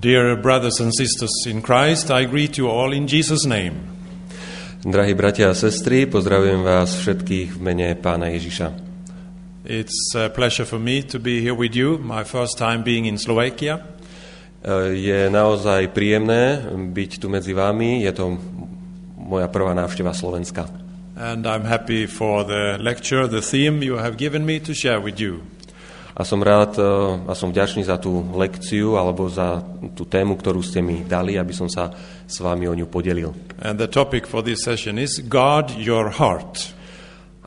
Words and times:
Dear 0.00 0.40
brothers 0.40 0.80
and 0.80 0.96
sisters 0.96 1.28
in 1.44 1.60
Christ, 1.60 2.08
I 2.08 2.24
greet 2.24 2.56
you 2.56 2.72
all 2.72 2.88
in 2.88 3.04
Jesus' 3.04 3.44
name. 3.44 3.84
Drahí 4.80 5.12
bratia 5.12 5.52
a 5.52 5.54
sestry, 5.54 6.08
pozdravujem 6.08 6.64
vás 6.64 6.96
všetkých 7.04 7.52
v 7.52 7.60
mene 7.60 7.92
Pána 8.00 8.32
Ježiša. 8.32 8.72
It's 9.68 10.16
a 10.16 10.32
pleasure 10.32 10.64
for 10.64 10.80
me 10.80 11.04
to 11.04 11.20
be 11.20 11.44
here 11.44 11.52
with 11.52 11.76
you, 11.76 12.00
my 12.00 12.24
first 12.24 12.56
time 12.56 12.80
being 12.80 13.04
in 13.04 13.20
Slovakia. 13.20 13.84
Je 14.96 15.28
naozaj 15.28 15.92
príjemné 15.92 16.64
byť 16.72 17.20
tu 17.20 17.28
medzi 17.28 17.52
vami, 17.52 18.00
je 18.00 18.12
to 18.16 18.40
moja 19.20 19.52
prvá 19.52 19.76
návšteva 19.76 20.16
Slovenska. 20.16 20.64
And 21.12 21.44
I'm 21.44 21.68
happy 21.68 22.08
for 22.08 22.48
the 22.48 22.80
lecture, 22.80 23.28
the 23.28 23.44
theme 23.44 23.84
you 23.84 24.00
have 24.00 24.16
given 24.16 24.48
me 24.48 24.64
to 24.64 24.72
share 24.72 24.96
with 24.96 25.20
you. 25.20 25.44
A 26.14 26.26
som 26.26 26.42
rád 26.42 26.74
e, 26.76 26.84
a 27.30 27.32
som 27.38 27.54
vďačný 27.54 27.86
za 27.86 27.96
tú 27.98 28.22
lekciu 28.34 28.98
alebo 28.98 29.30
za 29.30 29.62
tú 29.94 30.06
tému, 30.06 30.34
ktorú 30.34 30.58
ste 30.60 30.82
mi 30.82 31.06
dali, 31.06 31.38
aby 31.38 31.54
som 31.54 31.70
sa 31.70 31.94
s 32.26 32.42
vami 32.42 32.66
o 32.66 32.74
ňu 32.74 32.90
podelil. 32.90 33.30
And 33.62 33.78
the 33.78 33.86
topic 33.86 34.26
for 34.26 34.42
this 34.42 34.66
session 34.66 34.98
is 34.98 35.22
Guard 35.22 35.74
your 35.78 36.10
heart. 36.10 36.74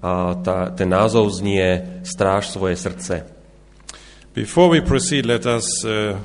A 0.04 0.36
tá, 0.44 0.72
ten 0.76 0.92
názov 0.92 1.32
znie 1.32 2.04
Stráž 2.04 2.52
svoje 2.52 2.76
srdce. 2.76 3.24
Before 4.36 4.68
we 4.68 4.82
proceed, 4.82 5.30
let 5.30 5.46
us 5.46 5.86
uh, 5.86 6.18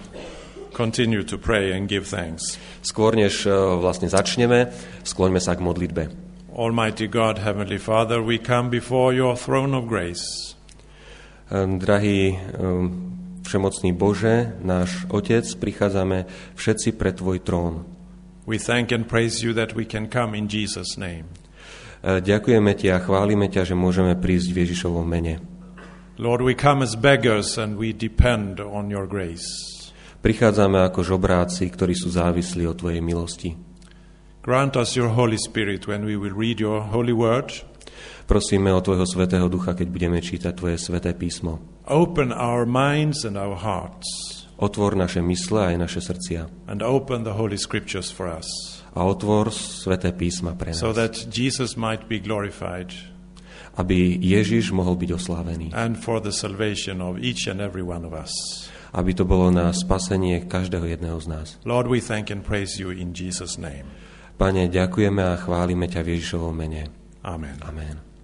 continue 0.73 1.23
to 1.23 1.39
pray 1.39 1.77
and 1.77 1.87
give 1.87 2.09
thanks. 2.09 2.59
Skôr 2.83 3.19
než 3.19 3.45
e, 3.45 3.53
vlastne 3.83 4.07
začneme, 4.07 4.71
skloňme 5.03 5.43
sa 5.43 5.59
k 5.59 5.61
modlitbe. 5.61 6.09
Almighty 6.55 7.11
God, 7.11 7.43
Heavenly 7.43 7.79
Father, 7.79 8.23
we 8.23 8.39
come 8.39 8.71
before 8.71 9.15
your 9.15 9.35
throne 9.35 9.75
of 9.75 9.87
grace. 9.87 10.58
Ehm, 11.49 11.81
drahý 11.81 12.37
ehm, 12.37 12.87
všemocný 13.41 13.97
Bože, 13.97 14.53
náš 14.61 15.09
Otec, 15.09 15.49
prichádzame 15.49 16.29
všetci 16.53 16.93
pre 17.01 17.17
Tvoj 17.17 17.41
trón. 17.41 17.89
We 18.45 18.61
thank 18.61 18.93
and 18.93 19.09
praise 19.09 19.41
you 19.41 19.57
that 19.57 19.73
we 19.73 19.89
can 19.89 20.13
come 20.13 20.37
in 20.37 20.45
Jesus' 20.45 21.01
name. 21.01 21.33
Ehm, 22.05 22.21
ďakujeme 22.21 22.77
Ti 22.77 22.93
a 22.93 23.01
chválime 23.01 23.49
ťa, 23.49 23.73
že 23.73 23.73
môžeme 23.73 24.13
prísť 24.21 24.53
v 24.53 24.57
Ježišovom 24.69 25.09
mene. 25.09 25.41
Lord, 26.21 26.45
we 26.45 26.53
come 26.53 26.85
as 26.85 26.93
beggars 26.99 27.57
and 27.57 27.81
we 27.81 27.97
depend 27.97 28.61
on 28.61 28.93
your 28.93 29.09
grace. 29.09 29.49
Prichádzame 30.21 30.83
ako 30.85 31.17
žobráci, 31.17 31.71
ktorí 31.71 31.97
sú 31.97 32.13
závislí 32.13 32.69
od 32.69 32.77
Tvojej 32.77 33.01
milosti. 33.01 33.57
Grant 34.45 34.77
us 34.77 34.99
your 34.99 35.17
Holy 35.17 35.39
Spirit 35.41 35.89
when 35.89 36.05
we 36.05 36.19
will 36.19 36.35
read 36.35 36.61
your 36.61 36.85
holy 36.85 37.15
word. 37.15 37.65
Prosíme 38.29 38.69
o 38.77 38.85
Tvojho 38.85 39.09
Svetého 39.09 39.49
Ducha, 39.49 39.73
keď 39.73 39.89
budeme 39.89 40.21
čítať 40.21 40.53
Tvoje 40.53 40.77
Sveté 40.77 41.17
písmo. 41.17 41.65
Open 41.89 42.29
our 42.29 42.69
minds 42.69 43.25
and 43.25 43.41
our 43.41 43.57
hearts. 43.57 44.05
Otvor 44.61 45.01
naše 45.01 45.25
mysle 45.25 45.73
aj 45.73 45.75
naše 45.81 46.05
srdcia. 46.05 46.69
And 46.69 46.85
open 46.85 47.25
the 47.25 47.33
Holy 47.33 47.57
Scriptures 47.57 48.13
for 48.13 48.29
us. 48.29 48.45
A 48.93 49.09
otvor 49.09 49.49
Sveté 49.49 50.13
písma 50.13 50.53
pre 50.53 50.77
nás. 50.77 50.85
So 50.85 50.93
that 50.93 51.33
Jesus 51.33 51.81
might 51.81 52.05
be 52.05 52.21
glorified. 52.21 52.93
Aby 53.81 54.21
Ježiš 54.21 54.77
mohol 54.77 55.01
byť 55.01 55.11
oslávený. 55.17 55.73
And 55.73 55.97
for 55.97 56.21
the 56.21 56.35
salvation 56.35 57.01
of 57.01 57.17
each 57.25 57.49
and 57.49 57.65
every 57.65 57.81
one 57.81 58.05
of 58.05 58.13
us. 58.13 58.29
Aby 58.93 59.17
to 59.17 59.25
bolo 59.25 59.49
na 59.49 59.73
spasenie 59.73 60.45
každého 60.45 60.85
jedného 60.85 61.17
z 61.17 61.27
nás. 61.33 61.47
Lord, 61.65 61.89
we 61.89 62.05
thank 62.05 62.29
and 62.29 62.45
praise 62.45 62.77
you 62.77 62.93
in 62.93 63.17
Jesus' 63.17 63.57
name. 63.57 63.89
Pane, 64.37 64.69
ďakujeme 64.69 65.25
a 65.25 65.41
chválime 65.41 65.89
ťa 65.89 66.05
v 66.05 66.21
Ježišovom 66.21 66.53
mene. 66.53 66.93
Amen. 67.25 67.57
Amen. 67.65 68.18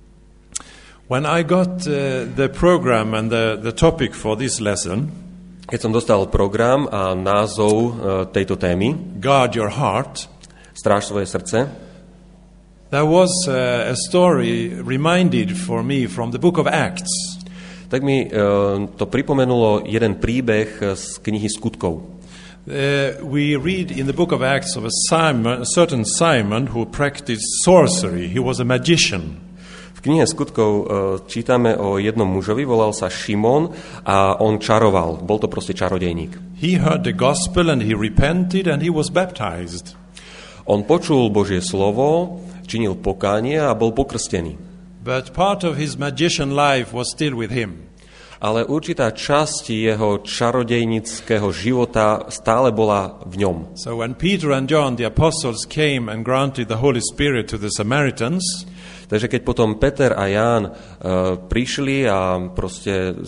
When 1.06 1.26
I 1.26 1.42
got 1.42 1.86
uh, 1.86 2.24
the 2.24 2.48
program 2.48 3.12
and 3.12 3.30
the, 3.30 3.60
the 3.60 3.72
topic 3.72 4.14
for 4.14 4.40
this 4.40 4.56
lesson, 4.56 5.12
keď 5.68 5.78
som 5.84 5.92
dostal 5.92 6.32
program 6.32 6.88
a 6.88 7.12
názov 7.12 7.76
uh, 7.76 7.92
tejto 8.32 8.56
témy, 8.56 9.20
Guard 9.20 9.52
your 9.52 9.68
heart, 9.68 10.32
Stráž 10.72 11.12
svoje 11.12 11.28
srdce, 11.28 11.68
there 12.88 13.04
was 13.04 13.28
uh, 13.44 13.92
a 13.92 13.96
story 14.08 14.72
reminded 14.80 15.52
for 15.52 15.84
me 15.84 16.08
from 16.08 16.32
the 16.32 16.40
book 16.40 16.56
of 16.56 16.64
Acts. 16.64 17.36
Tak 17.92 18.00
mi 18.00 18.24
uh, 18.24 18.88
to 18.96 19.04
pripomenulo 19.04 19.84
jeden 19.84 20.16
príbeh 20.16 20.96
z 20.96 21.20
knihy 21.20 21.52
Skutkov. 21.52 22.00
Uh, 22.64 23.20
we 23.20 23.60
read 23.60 23.92
in 23.92 24.08
the 24.08 24.16
book 24.16 24.32
of 24.32 24.40
Acts 24.40 24.72
of 24.72 24.88
a, 24.88 24.94
Simon, 25.12 25.60
a 25.60 25.68
certain 25.68 26.08
Simon 26.08 26.72
who 26.72 26.88
practiced 26.88 27.44
sorcery. 27.60 28.32
He 28.32 28.40
was 28.40 28.56
a 28.56 28.64
magician 28.64 29.43
knihe 30.04 30.28
skutkov 30.28 30.70
uh, 30.70 30.86
čítame 31.24 31.72
o 31.74 31.96
jednom 31.96 32.28
mužovi, 32.28 32.68
volal 32.68 32.92
sa 32.92 33.08
Šimon 33.08 33.72
a 34.04 34.36
on 34.36 34.60
čaroval. 34.60 35.24
Bol 35.24 35.40
to 35.40 35.48
proste 35.48 35.72
čarodejník. 35.72 36.60
He 36.60 36.76
heard 36.76 37.08
the 37.08 37.16
gospel 37.16 37.72
and 37.72 37.80
he 37.80 37.96
repented 37.96 38.68
and 38.68 38.84
he 38.84 38.92
was 38.92 39.08
baptized. 39.08 39.96
On 40.68 40.84
počul 40.84 41.28
Božie 41.28 41.60
slovo, 41.60 42.40
činil 42.64 42.96
pokánie 43.00 43.60
a 43.60 43.76
bol 43.76 43.92
pokrstený. 43.92 44.56
But 45.04 45.36
part 45.36 45.64
of 45.64 45.76
his 45.76 46.00
magician 46.00 46.56
life 46.56 46.96
was 46.96 47.12
still 47.12 47.36
with 47.36 47.52
him. 47.52 47.84
Ale 48.44 48.64
určitá 48.64 49.12
časť 49.12 49.72
jeho 49.72 50.20
čarodejnického 50.20 51.48
života 51.48 52.28
stále 52.28 52.72
bola 52.72 53.24
v 53.24 53.40
ňom. 53.40 53.56
So 53.76 54.00
when 54.00 54.16
Peter 54.16 54.52
and 54.52 54.68
John, 54.68 54.96
the 55.00 55.08
apostles, 55.08 55.64
came 55.64 56.12
and 56.12 56.24
granted 56.24 56.68
the 56.68 56.80
Holy 56.80 57.00
Spirit 57.00 57.48
to 57.52 57.56
the 57.56 57.72
Samaritans, 57.72 58.68
Takže 59.08 59.26
keď 59.28 59.40
potom 59.44 59.76
Peter 59.76 60.16
a 60.16 60.24
Ján 60.28 60.70
uh, 60.70 60.74
prišli 61.36 62.08
a 62.08 62.40
proste 62.52 63.18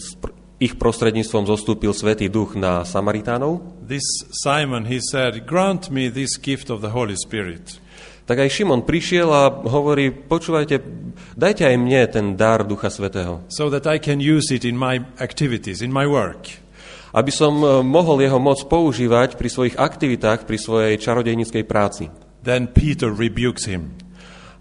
ich 0.57 0.81
prostredníctvom 0.81 1.45
zostúpil 1.45 1.93
Svetý 1.93 2.33
Duch 2.33 2.57
na 2.57 2.81
Samaritánov, 2.81 3.61
this 3.85 4.05
Simon, 4.33 4.89
he 4.89 5.05
said, 5.05 5.45
grant 5.45 5.93
me 5.93 6.09
this 6.09 6.41
gift 6.41 6.73
of 6.73 6.81
the 6.81 6.97
Holy 6.97 7.17
Spirit. 7.17 7.77
Tak 8.27 8.43
aj 8.43 8.51
Šimon 8.51 8.83
prišiel 8.83 9.31
a 9.31 9.47
hovorí, 9.71 10.11
počúvajte, 10.11 10.83
dajte 11.39 11.63
aj 11.63 11.77
mne 11.79 12.03
ten 12.11 12.27
dar 12.35 12.67
Ducha 12.67 12.91
Svetého. 12.91 13.47
So 13.47 13.71
that 13.71 13.87
I 13.87 14.03
can 14.03 14.19
use 14.19 14.51
it 14.51 14.67
in 14.67 14.75
my 14.75 14.99
activities, 15.23 15.79
in 15.79 15.95
my 15.95 16.11
work. 16.11 16.59
Aby 17.15 17.31
som 17.31 17.63
e, 17.63 17.87
mohol 17.87 18.27
jeho 18.27 18.43
moc 18.43 18.67
používať 18.67 19.39
pri 19.39 19.47
svojich 19.47 19.77
aktivitách, 19.79 20.43
pri 20.43 20.59
svojej 20.59 20.95
čarodejníckej 20.99 21.65
práci. 21.71 22.11
Then 22.43 22.67
Peter 22.67 23.15
rebukes 23.15 23.71
him. 23.71 23.95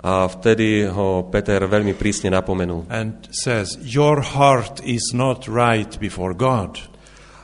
A 0.05 0.29
vtedy 0.29 0.85
ho 0.85 1.25
Peter 1.33 1.65
veľmi 1.65 1.97
prísne 1.97 2.29
napomenul. 2.29 2.85
And 2.93 3.25
says, 3.33 3.73
your 3.81 4.21
heart 4.21 4.77
is 4.85 5.17
not 5.17 5.49
right 5.49 5.89
before 5.97 6.37
God. 6.37 6.77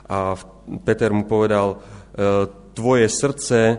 A 0.06 0.38
Peter 0.86 1.10
mu 1.10 1.26
povedal, 1.26 1.82
e, 2.14 2.46
tvoje 2.70 3.10
srdce 3.10 3.60
e, 3.66 3.76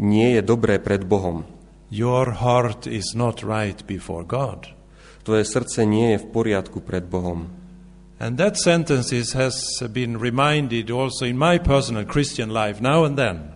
nie 0.00 0.32
je 0.32 0.40
dobré 0.40 0.80
pred 0.80 1.04
Bohom. 1.04 1.44
Your 1.92 2.40
heart 2.40 2.88
is 2.88 3.12
not 3.12 3.44
right 3.44 3.84
before 3.84 4.24
God. 4.24 4.72
Tvoje 5.28 5.44
srdce 5.44 5.84
nie 5.84 6.16
je 6.16 6.24
v 6.24 6.26
poriadku 6.32 6.80
pred 6.80 7.04
Bohom. 7.12 7.52
And 8.16 8.40
that 8.40 8.56
sentence 8.56 9.12
has 9.36 9.60
been 9.92 10.16
reminded 10.16 10.88
also 10.88 11.28
in 11.28 11.36
my 11.36 11.60
personal 11.60 12.08
Christian 12.08 12.48
life 12.48 12.80
now 12.80 13.04
and 13.04 13.20
then. 13.20 13.52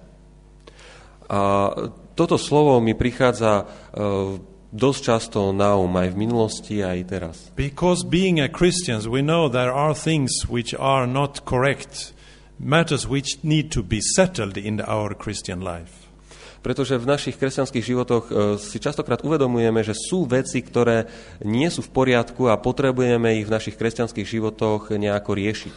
A 1.32 1.88
toto 2.18 2.34
slovo 2.34 2.82
mi 2.82 2.98
prichádza 2.98 3.62
uh, 3.62 4.34
dosť 4.74 5.00
často 5.00 5.54
na 5.54 5.78
um 5.78 5.94
aj 5.94 6.12
v 6.12 6.16
minulosti, 6.18 6.82
aj 6.82 6.98
teraz. 7.06 7.36
Because 7.54 8.02
being 8.02 8.42
a 8.42 8.50
Christians, 8.50 9.06
we 9.06 9.22
know 9.22 9.46
there 9.46 9.70
are 9.70 9.94
things 9.94 10.44
which 10.50 10.74
are 10.74 11.06
not 11.06 11.46
correct, 11.46 12.10
matters 12.58 13.06
which 13.06 13.38
need 13.46 13.70
to 13.70 13.86
be 13.86 14.02
settled 14.02 14.58
in 14.58 14.82
our 14.82 15.14
Christian 15.14 15.62
life. 15.62 16.10
Pretože 16.58 16.98
v 16.98 17.06
našich 17.06 17.38
kresťanských 17.38 17.86
životoch 17.86 18.24
uh, 18.28 18.34
si 18.58 18.82
častokrát 18.82 19.22
uvedomujeme, 19.22 19.78
že 19.86 19.94
sú 19.94 20.26
veci, 20.26 20.58
ktoré 20.58 21.06
nie 21.46 21.70
sú 21.70 21.86
v 21.86 21.94
poriadku 21.94 22.50
a 22.50 22.58
potrebujeme 22.58 23.38
ich 23.38 23.46
v 23.46 23.54
našich 23.54 23.78
kresťanských 23.78 24.26
životoch 24.26 24.90
nejako 24.90 25.38
riešiť. 25.38 25.74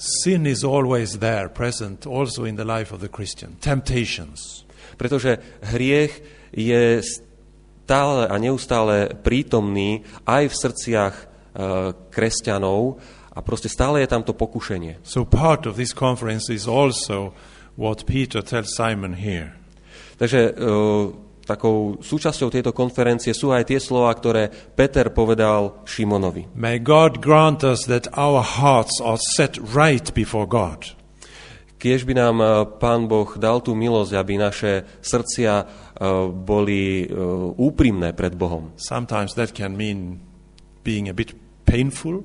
Sin 0.00 0.48
is 0.48 0.64
always 0.64 1.20
there, 1.20 1.52
present 1.52 2.08
also 2.08 2.42
in 2.48 2.56
the 2.56 2.66
life 2.66 2.90
of 2.90 3.04
the 3.04 3.12
Christian. 3.12 3.60
Temptations. 3.60 4.64
Pretože 5.02 5.42
hriech 5.74 6.22
je 6.54 7.02
stále 7.02 8.30
a 8.30 8.34
neustále 8.38 9.10
prítomný 9.18 10.06
aj 10.22 10.46
v 10.46 10.54
srdciach 10.54 11.14
e, 11.18 11.24
kresťanov 12.14 13.02
A 13.32 13.40
proste 13.40 13.72
stále 13.72 14.04
je 14.04 14.12
tam 14.12 14.20
to 14.20 14.36
pokušenie. 14.36 15.00
So 15.00 15.24
part 15.24 15.64
of 15.64 15.80
this 15.80 15.96
conference 15.96 16.52
is 16.52 16.68
also 16.68 17.32
what 17.80 18.04
Peter 18.04 18.44
tells 18.44 18.76
Simon 18.76 19.16
here. 19.16 19.56
Takže 20.20 20.52
uh, 20.52 21.08
takou 21.48 21.96
súčasťou 22.04 22.52
tejto 22.52 22.76
konferencie 22.76 23.32
sú 23.32 23.56
aj 23.56 23.72
tie 23.72 23.80
slova, 23.80 24.12
ktoré 24.12 24.52
Peter 24.52 25.08
povedal 25.08 25.80
Šimonovi. 25.88 26.52
May 26.52 26.76
God 26.76 27.24
grant 27.24 27.64
us 27.64 27.88
that 27.88 28.12
our 28.12 28.44
hearts 28.44 29.00
are 29.00 29.16
set 29.16 29.56
right 29.72 30.04
before 30.12 30.44
God. 30.44 30.92
Kiež 31.82 32.06
by 32.06 32.14
nám 32.14 32.36
uh, 32.38 32.48
Pán 32.78 33.10
Boh 33.10 33.26
dal 33.34 33.58
tú 33.58 33.74
milosť, 33.74 34.14
aby 34.14 34.38
naše 34.38 34.86
srdcia 35.02 35.52
uh, 35.66 36.30
boli 36.30 37.10
uh, 37.10 37.50
úprimné 37.58 38.14
pred 38.14 38.38
Bohom. 38.38 38.70
Sometimes 38.78 39.34
that 39.34 39.50
can 39.50 39.74
mean 39.74 40.22
being 40.86 41.10
a 41.10 41.14
bit 41.14 41.34
painful. 41.66 42.22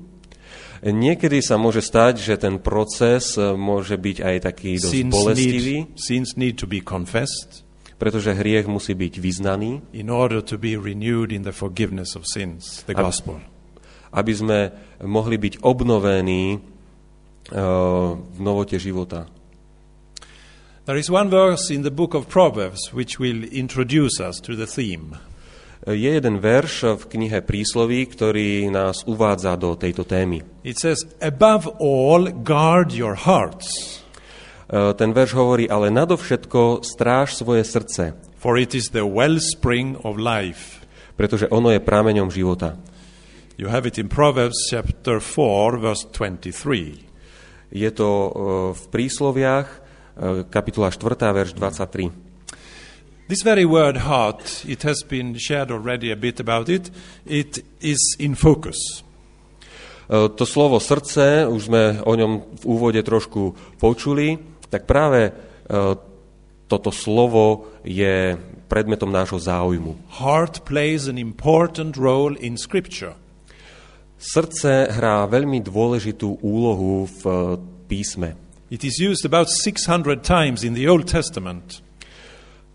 Niekedy 0.78 1.42
sa 1.42 1.58
môže 1.58 1.82
stať, 1.82 2.22
že 2.22 2.34
ten 2.38 2.62
proces 2.62 3.34
môže 3.34 3.98
byť 3.98 4.16
aj 4.22 4.36
taký 4.46 4.78
dosť 4.78 4.94
Sins 4.94 5.10
bolestivý, 5.10 5.76
need, 5.82 5.98
sins 5.98 6.28
need 6.38 6.54
to 6.54 6.70
be 6.70 6.78
confessed 6.78 7.66
pretože 7.98 8.30
hriech 8.30 8.70
musí 8.70 8.94
byť 8.94 9.18
vyznaný, 9.18 9.82
in 9.90 10.06
order 10.06 10.38
to 10.38 10.54
be 10.54 10.78
renewed 10.78 11.34
in 11.34 11.42
the 11.42 11.50
forgiveness 11.50 12.14
of 12.14 12.22
sins, 12.30 12.86
the 12.86 12.94
gospel. 12.94 13.42
aby 14.14 14.32
sme 14.32 14.58
mohli 15.02 15.36
byť 15.36 15.66
obnovení 15.66 16.56
uh, 16.56 18.14
v 18.14 18.38
novote 18.38 18.78
života. 18.78 19.26
There 20.88 20.96
is 20.96 21.12
one 21.12 21.28
verse 21.28 21.68
in 21.68 21.84
the 21.84 21.92
book 21.92 22.16
of 22.16 22.32
Proverbs 22.32 22.96
which 22.96 23.20
will 23.20 23.44
introduce 23.52 24.24
us 24.24 24.40
to 24.40 24.56
the 24.56 24.64
theme. 24.64 25.20
Je 25.84 26.16
jeden 26.16 26.40
verš 26.40 26.96
v 26.96 27.02
knihe 27.12 27.44
Prísloví, 27.44 28.08
ktorý 28.08 28.72
nás 28.72 29.04
uvádza 29.04 29.52
do 29.60 29.76
tejto 29.76 30.08
témy. 30.08 30.40
It 30.64 30.80
says, 30.80 31.04
Above 31.20 31.68
all, 31.76 32.32
guard 32.32 32.96
your 32.96 33.20
hearts, 33.20 34.00
Uh, 34.68 34.92
Ten 34.96 35.12
verš 35.16 35.32
hovorí, 35.32 35.64
ale 35.68 35.92
nadovšetko 35.92 36.84
stráž 36.84 37.36
svoje 37.36 37.64
srdce, 37.64 38.16
for 38.36 38.56
it 38.56 38.72
is 38.76 38.92
the 38.92 39.04
wellspring 39.04 39.96
of 40.04 40.16
life. 40.16 40.84
pretože 41.20 41.52
ono 41.52 41.68
je 41.68 41.84
prámeňom 41.84 42.32
života. 42.32 42.80
You 43.60 43.68
have 43.68 43.84
it 43.84 44.00
in 44.00 44.08
Proverbs 44.08 44.72
chapter 44.72 45.20
4, 45.20 45.80
verse 45.80 46.08
23. 46.16 47.76
Je 47.76 47.90
to 47.92 48.08
uh, 48.08 48.30
v 48.72 48.82
Prísloviach, 48.88 49.87
kapitola 50.50 50.90
4, 50.90 51.32
verš 51.32 51.52
23. 51.54 52.28
This 53.28 53.44
very 53.44 53.68
word 53.68 54.08
heart, 54.08 54.64
it 54.64 54.82
has 54.88 55.04
been 55.04 55.36
shared 55.36 55.70
already 55.70 56.10
a 56.10 56.16
bit 56.16 56.40
about 56.40 56.68
it, 56.72 56.90
it 57.26 57.60
is 57.80 58.16
in 58.18 58.34
focus. 58.34 59.04
Uh, 60.08 60.32
To 60.32 60.48
slovo 60.48 60.80
srdce, 60.80 61.44
už 61.44 61.68
sme 61.68 62.00
o 62.00 62.12
ňom 62.16 62.56
v 62.56 62.64
úvode 62.64 63.04
trošku 63.04 63.52
počuli, 63.76 64.40
tak 64.72 64.88
práve 64.88 65.28
uh, 65.28 65.92
toto 66.72 66.88
slovo 66.88 67.68
je 67.84 68.40
predmetom 68.72 69.12
nášho 69.12 69.36
záujmu. 69.36 70.16
Heart 70.24 70.64
plays 70.64 71.04
an 71.04 71.20
important 71.20 72.00
role 72.00 72.32
in 72.40 72.56
Scripture. 72.56 73.12
Srdce 74.16 74.88
hrá 74.88 75.28
veľmi 75.28 75.60
dôležitú 75.60 76.40
úlohu 76.40 77.04
v 77.04 77.22
uh, 77.28 77.60
písme. 77.84 78.47
It 78.68 78.84
is 78.84 79.00
used 79.00 79.24
about 79.24 79.48
600 79.48 80.20
times 80.20 80.64
in 80.64 80.74
the 80.76 80.88
Old 80.88 81.08
Testament. 81.08 81.80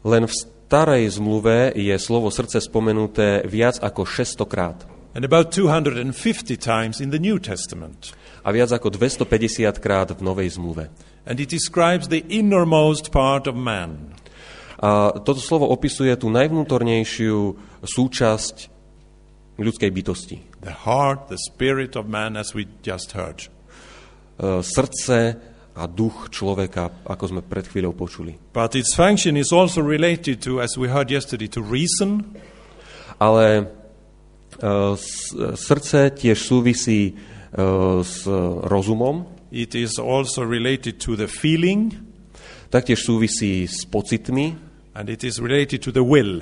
Len 0.02 0.26
v 0.26 0.34
starej 0.34 1.22
zmluve 1.22 1.72
je 1.78 1.96
slovo 2.02 2.34
srdce 2.34 2.60
spomenuté 2.60 3.46
viac 3.46 3.78
ako 3.78 4.04
600 4.06 4.50
krát. 4.50 4.80
and 5.14 5.26
about 5.26 5.52
250 5.52 6.58
times 6.58 7.02
in 7.02 7.10
the 7.10 7.20
New 7.20 7.40
Testament. 7.40 8.14
A 8.44 8.52
viac 8.52 8.74
ako 8.74 8.90
250 8.90 9.78
krát 9.80 10.10
v 10.10 10.22
Novej 10.26 10.58
zmluve. 10.58 10.90
And 11.24 11.40
it 11.40 11.54
describes 11.54 12.10
the 12.10 12.26
innermost 12.28 13.14
part 13.14 13.48
of 13.48 13.56
man. 13.56 14.18
A 14.84 15.16
toto 15.24 15.40
slovo 15.40 15.70
opisuje 15.72 16.12
tú 16.20 16.28
najvnútornejšiu 16.28 17.56
súčasť 17.86 18.56
ľudskej 19.56 19.92
bytosti. 19.94 20.38
The 20.60 20.76
heart, 20.84 21.32
the 21.32 21.40
spirit 21.40 21.96
of 21.96 22.10
man, 22.10 22.36
as 22.36 22.52
we 22.52 22.68
just 22.84 23.16
heard. 23.16 23.48
E, 24.42 24.60
Srdce 24.60 25.40
a 25.74 25.90
duch 25.90 26.30
človeka, 26.30 27.04
ako 27.06 27.24
sme 27.34 27.42
pred 27.42 27.66
chvíľou 27.66 27.98
počuli. 27.98 28.38
But 28.54 28.78
its 28.78 28.94
function 28.94 29.34
is 29.38 29.50
also 29.50 29.82
related 29.82 30.42
to, 30.46 30.62
as 30.62 30.78
we 30.78 30.90
heard 30.90 31.10
yesterday, 31.10 31.50
to 31.54 31.62
reason, 31.62 32.26
Ale 33.20 33.70
s- 34.98 35.32
srdce 35.56 36.12
tiež 36.12 36.38
súvisí 36.38 37.02
e, 37.10 37.14
s 38.04 38.28
rozumom, 38.68 39.26
it 39.54 39.76
is 39.76 39.96
also 40.02 40.44
related 40.44 41.00
to 41.00 41.16
the 41.16 41.30
feeling, 41.30 41.94
taktiež 42.74 43.06
súvisí 43.06 43.70
s 43.70 43.86
pocitmi 43.86 44.58
and 44.98 45.10
it 45.10 45.24
is 45.24 45.40
related 45.40 45.82
to 45.82 45.92
the 45.94 46.04
will. 46.04 46.42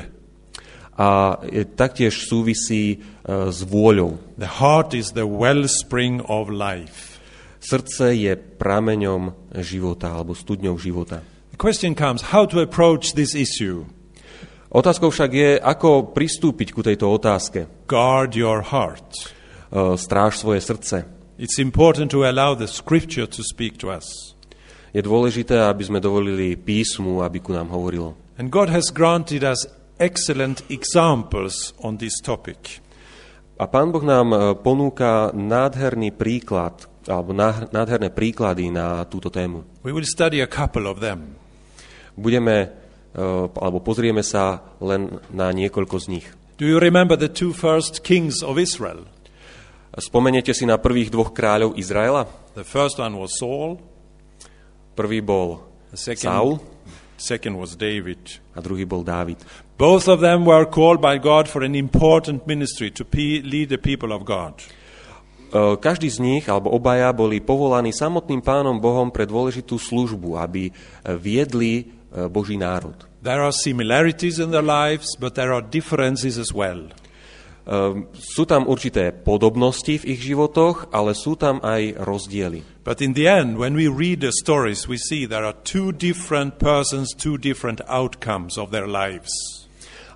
a 0.97 1.39
e, 1.47 1.63
taktiež 1.65 2.27
súvisí 2.27 2.97
e, 2.97 3.51
s 3.51 3.63
vôľou. 3.63 4.19
The 4.37 4.59
heart 4.59 4.93
is 4.93 5.11
the 5.13 5.27
wellspring 5.27 6.21
of 6.27 6.49
life. 6.51 7.10
Srdce 7.61 8.17
je 8.17 8.33
prameňom 8.33 9.53
života 9.61 10.09
alebo 10.17 10.33
studňou 10.33 10.81
života. 10.81 11.21
The 11.53 11.61
question 11.61 11.93
comes 11.93 12.33
how 12.33 12.49
to 12.49 12.57
approach 12.57 13.13
this 13.13 13.37
issue. 13.37 13.85
Otázkou 14.71 15.13
však 15.13 15.31
je, 15.35 15.49
ako 15.59 16.15
pristúpiť 16.15 16.73
ku 16.73 16.81
tejto 16.81 17.11
otázke. 17.11 17.85
Guard 17.85 18.33
your 18.33 18.65
heart. 18.65 19.13
E, 19.13 19.93
Stráž 19.93 20.41
svoje 20.41 20.63
srdce. 20.63 21.05
It's 21.37 21.59
important 21.59 22.09
to 22.15 22.25
allow 22.25 22.55
the 22.55 22.71
scripture 22.71 23.27
to 23.27 23.43
speak 23.43 23.77
to 23.83 23.91
us. 23.91 24.33
Je 24.95 25.03
dôležité, 25.03 25.59
aby 25.59 25.83
sme 25.85 26.03
dovolili 26.03 26.55
písmu, 26.55 27.21
aby 27.21 27.43
ku 27.43 27.51
nám 27.51 27.69
hovorilo. 27.69 28.15
And 28.39 28.47
God 28.47 28.71
has 28.71 28.89
granted 28.89 29.45
us 29.45 29.67
excellent 30.01 30.65
examples 30.71 31.77
on 31.83 32.01
this 32.01 32.17
topic. 32.23 32.81
A 33.61 33.69
Pán 33.69 33.93
Boh 33.93 34.01
nám 34.01 34.33
e, 34.33 34.37
ponúka 34.57 35.29
nádherný 35.35 36.15
príklad, 36.15 36.90
alebo 37.11 37.35
ná- 37.35 37.67
nádherné 37.69 38.07
príklady 38.09 38.71
na 38.71 39.03
túto 39.03 39.27
tému. 39.27 39.67
We 39.83 39.91
will 39.91 40.07
study 40.07 40.39
a 40.39 40.47
couple 40.47 40.87
of 40.87 41.03
them. 41.03 41.35
Budeme, 42.15 42.71
e, 43.11 43.23
alebo 43.51 43.83
pozrieme 43.83 44.23
sa 44.23 44.63
len 44.79 45.19
na 45.29 45.51
niekoľko 45.51 45.95
z 45.99 46.05
nich. 46.07 46.27
Do 46.55 46.63
you 46.63 46.79
remember 46.79 47.19
the 47.19 47.29
two 47.29 47.51
first 47.51 48.01
kings 48.01 48.39
of 48.39 48.55
Israel? 48.55 49.05
Spomeniete 49.91 50.55
si 50.55 50.63
na 50.63 50.79
prvých 50.79 51.11
dvoch 51.11 51.35
kráľov 51.35 51.75
Izraela? 51.75 52.23
The 52.55 52.63
first 52.63 52.95
one 52.95 53.19
was 53.19 53.35
Saul, 53.35 53.75
Prvý 54.95 55.23
bol 55.23 55.63
the 55.91 55.99
second, 55.99 56.27
Saul 56.27 56.51
second 57.15 57.55
was 57.55 57.75
David. 57.79 58.39
a 58.55 58.59
druhý 58.59 58.83
bol 58.83 59.03
Dávid. 59.07 59.39
Both 59.79 60.11
of 60.11 60.19
them 60.19 60.43
were 60.45 60.67
called 60.67 61.01
by 61.01 61.17
God 61.17 61.47
for 61.47 61.63
an 61.63 61.73
important 61.73 62.45
ministry 62.45 62.91
to 62.93 63.03
lead 63.41 63.71
the 63.71 63.81
people 63.81 64.11
of 64.13 64.27
God. 64.27 64.59
E, 65.51 65.75
Každý 65.75 66.07
z 66.07 66.19
nich, 66.23 66.43
alebo 66.47 66.71
obaja, 66.71 67.11
boli 67.11 67.43
povolaní 67.43 67.91
samotným 67.91 68.39
pánom 68.39 68.79
Bohom 68.79 69.11
pre 69.11 69.27
dôležitú 69.27 69.75
službu, 69.75 70.39
aby 70.39 70.71
e, 70.71 70.71
viedli 71.19 71.73
e, 71.83 71.83
Boží 72.31 72.55
národ. 72.55 72.95
There 73.21 73.43
are 73.43 73.53
similarities 73.53 74.39
in 74.39 74.49
their 74.49 74.65
lives, 74.65 75.13
but 75.19 75.37
there 75.37 75.53
are 75.53 75.61
differences 75.61 76.41
as 76.41 76.49
well. 76.55 76.89
Sú 78.17 78.49
tam 78.49 78.65
určité 78.65 79.13
podobnosti 79.13 80.01
v 80.01 80.17
ich 80.17 80.25
životoch, 80.25 80.89
ale 80.89 81.13
sú 81.13 81.37
tam 81.37 81.61
aj 81.61 81.93
rozdiely. 82.01 82.65
But 82.81 83.05
in 83.05 83.13
the 83.13 83.29
end, 83.29 83.61
when 83.61 83.77
we 83.77 83.85
read 83.85 84.25
the 84.25 84.33
stories, 84.33 84.89
we 84.89 84.97
see 84.97 85.29
there 85.29 85.45
are 85.45 85.53
two 85.61 85.93
different 85.93 86.57
persons, 86.57 87.13
two 87.13 87.37
different 87.37 87.85
outcomes 87.85 88.57
of 88.57 88.73
their 88.73 88.89
lives. 88.89 89.29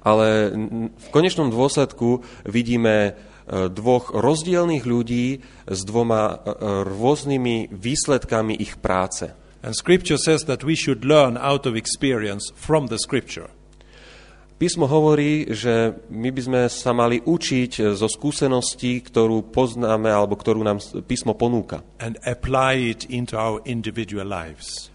Ale 0.01 0.57
v 0.89 1.07
konečnom 1.13 1.53
dôsledku 1.53 2.25
vidíme 2.49 3.13
dvoch 3.49 4.09
rozdielných 4.09 4.85
ľudí 4.89 5.37
s 5.69 5.79
dvoma 5.85 6.33
e, 6.33 6.35
rôznymi 6.81 7.69
výsledkami 7.69 8.57
ich 8.57 8.81
práce. 8.81 9.29
And 9.61 9.73
Scripture 9.73 10.17
says 10.17 10.45
that 10.45 10.65
we 10.65 10.73
should 10.77 11.05
learn 11.05 11.37
out 11.37 11.65
of 11.65 11.77
experience 11.77 12.49
from 12.53 12.89
the 12.89 12.97
Scripture. 12.97 13.49
Písmo 14.55 14.87
hovorí, 14.87 15.51
že 15.51 15.99
my 16.07 16.31
by 16.31 16.41
sme 16.41 16.61
sa 16.71 16.95
mali 16.95 17.19
učiť 17.19 17.71
e, 17.75 17.81
zo 17.93 18.07
skúseností, 18.07 19.03
ktorú 19.03 19.51
poznáme 19.51 20.07
alebo 20.09 20.39
ktorú 20.39 20.63
nám 20.63 20.79
písmo 21.05 21.35
ponúka. 21.35 21.83
and 21.99 22.17
apply 22.25 22.79
it 22.79 23.05
into 23.11 23.35
our 23.35 23.59
individual 23.67 24.25
lives. 24.25 24.89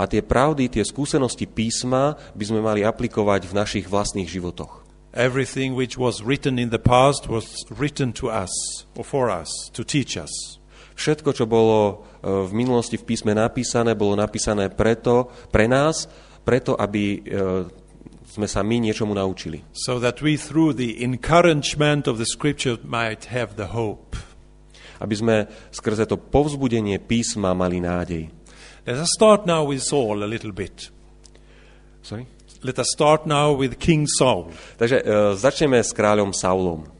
A 0.00 0.08
tie 0.08 0.24
pravdy, 0.24 0.72
tie 0.72 0.86
skúsenosti 0.86 1.44
písma 1.44 2.16
by 2.32 2.44
sme 2.48 2.64
mali 2.64 2.80
aplikovať 2.80 3.44
v 3.44 3.52
našich 3.52 3.84
vlastných 3.84 4.30
životoch. 4.30 4.89
Everything 5.10 5.74
which 5.74 5.98
was 5.98 6.22
written 6.22 6.58
in 6.58 6.70
the 6.70 6.78
past 6.78 7.26
was 7.26 7.50
written 7.66 8.14
to 8.14 8.30
us 8.30 8.52
or 8.94 9.02
for 9.02 9.26
us 9.30 9.50
to 9.74 9.82
teach 9.82 10.14
us. 10.14 10.30
Všetko, 10.94 11.32
čo 11.32 11.44
bolo 11.48 11.78
e, 12.20 12.28
v 12.46 12.52
minulosti 12.52 13.00
v 13.00 13.08
písme 13.08 13.32
napísané, 13.32 13.96
bolo 13.96 14.14
napísané 14.14 14.68
preto, 14.70 15.32
pre 15.48 15.64
nás, 15.66 16.06
preto, 16.44 16.76
aby 16.76 17.18
e, 17.18 17.18
sme 18.30 18.46
sa 18.46 18.62
my 18.62 18.78
niečomu 18.78 19.16
naučili. 19.16 19.64
So 19.74 19.98
that 19.98 20.22
we, 20.22 20.36
through 20.36 20.76
the 20.76 21.02
encouragement 21.02 22.06
of 22.06 22.20
the 22.20 22.28
Scripture, 22.28 22.78
might 22.84 23.32
have 23.32 23.58
the 23.58 23.74
hope. 23.74 24.14
aby 25.00 25.14
sme 25.16 25.36
skrze 25.72 26.04
to 26.04 26.20
povzbudenie 26.20 27.00
písma 27.00 27.56
mali 27.56 27.80
nádej. 27.80 28.28
Let 28.84 28.96
us 29.00 29.10
start 29.12 29.48
now 29.48 29.64
with 29.64 29.80
Saul 29.80 30.20
a 30.20 30.28
little 30.28 30.52
bit. 30.52 30.92
Sorry? 32.04 32.28
Let 32.62 32.78
us 32.78 32.92
start 32.92 33.24
now 33.24 33.56
with 33.56 33.80
King 33.80 34.04
Saul. 34.04 34.52
Takže 34.76 35.00
uh, 35.00 35.32
začneme 35.32 35.80
s 35.80 35.96
kráľom 35.96 36.36
Saulom. 36.36 36.92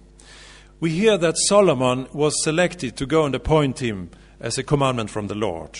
We 0.80 0.88
hear 0.96 1.20
that 1.20 1.36
Solomon 1.36 2.08
was 2.16 2.32
selected 2.40 2.96
to 2.96 3.04
go 3.04 3.28
and 3.28 3.36
appoint 3.36 3.84
him 3.84 4.08
as 4.40 4.56
a 4.56 4.64
commandment 4.64 5.12
from 5.12 5.28
the 5.28 5.36
Lord. 5.36 5.76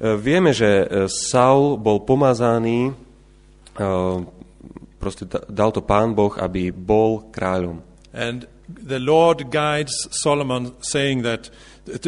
Uh, 0.00 0.16
vieme, 0.16 0.56
že 0.56 0.88
uh, 0.88 1.12
Saul 1.12 1.76
bol 1.76 2.08
pomazaný, 2.08 2.96
uh, 3.76 4.24
proste 4.96 5.28
da- 5.28 5.44
dal 5.44 5.76
to 5.76 5.84
pán 5.84 6.16
Boh, 6.16 6.32
aby 6.32 6.72
bol 6.72 7.28
kráľom. 7.28 7.84
And 8.16 8.48
the 8.64 8.96
Lord 8.96 9.52
guides 9.52 9.92
Solomon 10.08 10.72
saying 10.80 11.20
that, 11.20 11.52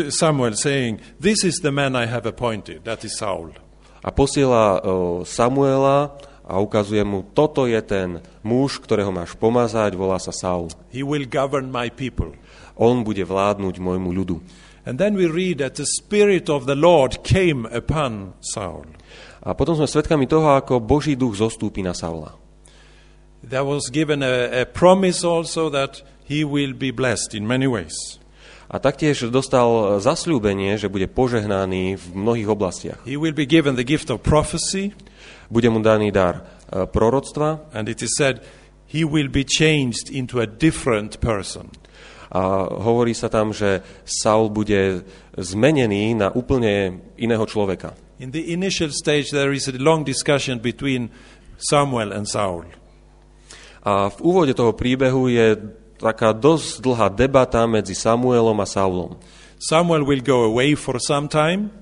Samuel 0.09 0.57
saying, 0.57 1.05
This 1.21 1.45
is 1.45 1.61
the 1.61 1.69
man 1.69 1.93
I 1.93 2.09
have 2.09 2.25
appointed, 2.25 2.89
that 2.89 3.05
is 3.05 3.21
Saul. 3.21 3.53
A 4.01 4.09
posiela 4.09 4.81
Samuela 5.29 6.17
a 6.49 6.57
ukazuje 6.57 7.05
mu, 7.05 7.29
toto 7.37 7.69
je 7.69 7.77
ten 7.85 8.25
muž, 8.41 8.81
ktorého 8.81 9.13
máš 9.13 9.37
pomazať, 9.37 9.93
volá 9.93 10.17
sa 10.17 10.33
Saul. 10.33 10.73
He 10.89 11.05
will 11.05 11.29
govern 11.29 11.69
my 11.69 11.93
people. 11.93 12.33
On 12.81 13.05
bude 13.05 13.21
vládnuť 13.21 13.77
môjmu 13.77 14.09
ľudu. 14.09 14.41
And 14.89 14.97
then 14.97 15.13
we 15.13 15.29
read 15.29 15.61
that 15.61 15.77
the 15.77 15.85
Spirit 15.85 16.49
of 16.49 16.65
the 16.65 16.73
Lord 16.73 17.21
came 17.21 17.69
upon 17.69 18.33
Saul. 18.41 18.89
A 19.45 19.53
potom 19.53 19.77
sme 19.77 19.85
svedkami 19.85 20.25
toho, 20.25 20.57
ako 20.57 20.81
Boží 20.81 21.13
duch 21.13 21.37
zostúpi 21.37 21.85
na 21.85 21.93
Saula. 21.93 22.33
There 23.45 23.69
was 23.69 23.93
given 23.93 24.25
a, 24.25 24.65
a 24.65 24.67
promise 24.67 25.23
also 25.23 25.69
that 25.69 26.01
he 26.25 26.43
will 26.49 26.73
be 26.73 26.89
blessed 26.89 27.37
in 27.37 27.45
many 27.45 27.69
ways. 27.69 28.17
A 28.69 28.77
taktiež 28.77 29.29
dostal 29.33 29.97
zasľúbenie, 30.01 30.77
že 30.77 30.93
bude 30.93 31.09
požehnaný 31.09 31.97
v 31.97 32.07
mnohých 32.13 32.49
oblastiach. 32.49 33.01
He 33.09 33.17
will 33.17 33.33
be 33.33 33.49
given 33.49 33.77
the 33.77 33.85
gift 33.85 34.13
of 34.13 34.21
prophecy, 34.21 34.93
Bude 35.49 35.69
mu 35.73 35.81
daný 35.81 36.13
dar 36.13 36.45
e, 36.69 36.85
proroctva 36.87 37.73
and 37.73 37.89
it 37.89 38.05
is 38.05 38.13
said 38.17 38.45
he 38.87 39.05
will 39.05 39.29
be 39.29 39.45
changed 39.45 40.13
into 40.13 40.41
a 40.41 40.47
different 40.47 41.21
person. 41.21 41.73
a 42.29 42.69
hovorí 42.69 43.17
sa 43.17 43.33
tam, 43.33 43.57
že 43.57 43.81
Saul 44.05 44.53
bude 44.53 45.05
zmenený 45.37 46.13
na 46.13 46.29
úplne 46.29 47.01
iného 47.17 47.45
človeka. 47.49 47.97
In 48.21 48.35
the 48.35 48.53
initial 48.53 48.93
stage, 48.93 49.33
there 49.33 49.55
is 49.55 49.71
a 49.71 49.75
long 49.81 50.05
discussion 50.05 50.61
between 50.61 51.09
Samuel 51.57 52.13
and 52.13 52.29
Saul. 52.29 52.69
A 53.81 54.13
v 54.13 54.19
úvode 54.21 54.53
toho 54.53 54.77
príbehu 54.77 55.33
je 55.33 55.57
taká 55.97 56.37
dosť 56.37 56.85
dlhá 56.85 57.09
debata 57.09 57.65
medzi 57.65 57.97
Samuelom 57.97 58.59
a 58.61 58.67
Saulom. 58.69 59.17
Samuel 59.59 60.05
will 60.05 60.23
go 60.23 60.47
away 60.47 60.77
for 60.77 61.01
some 61.01 61.27
time, 61.27 61.73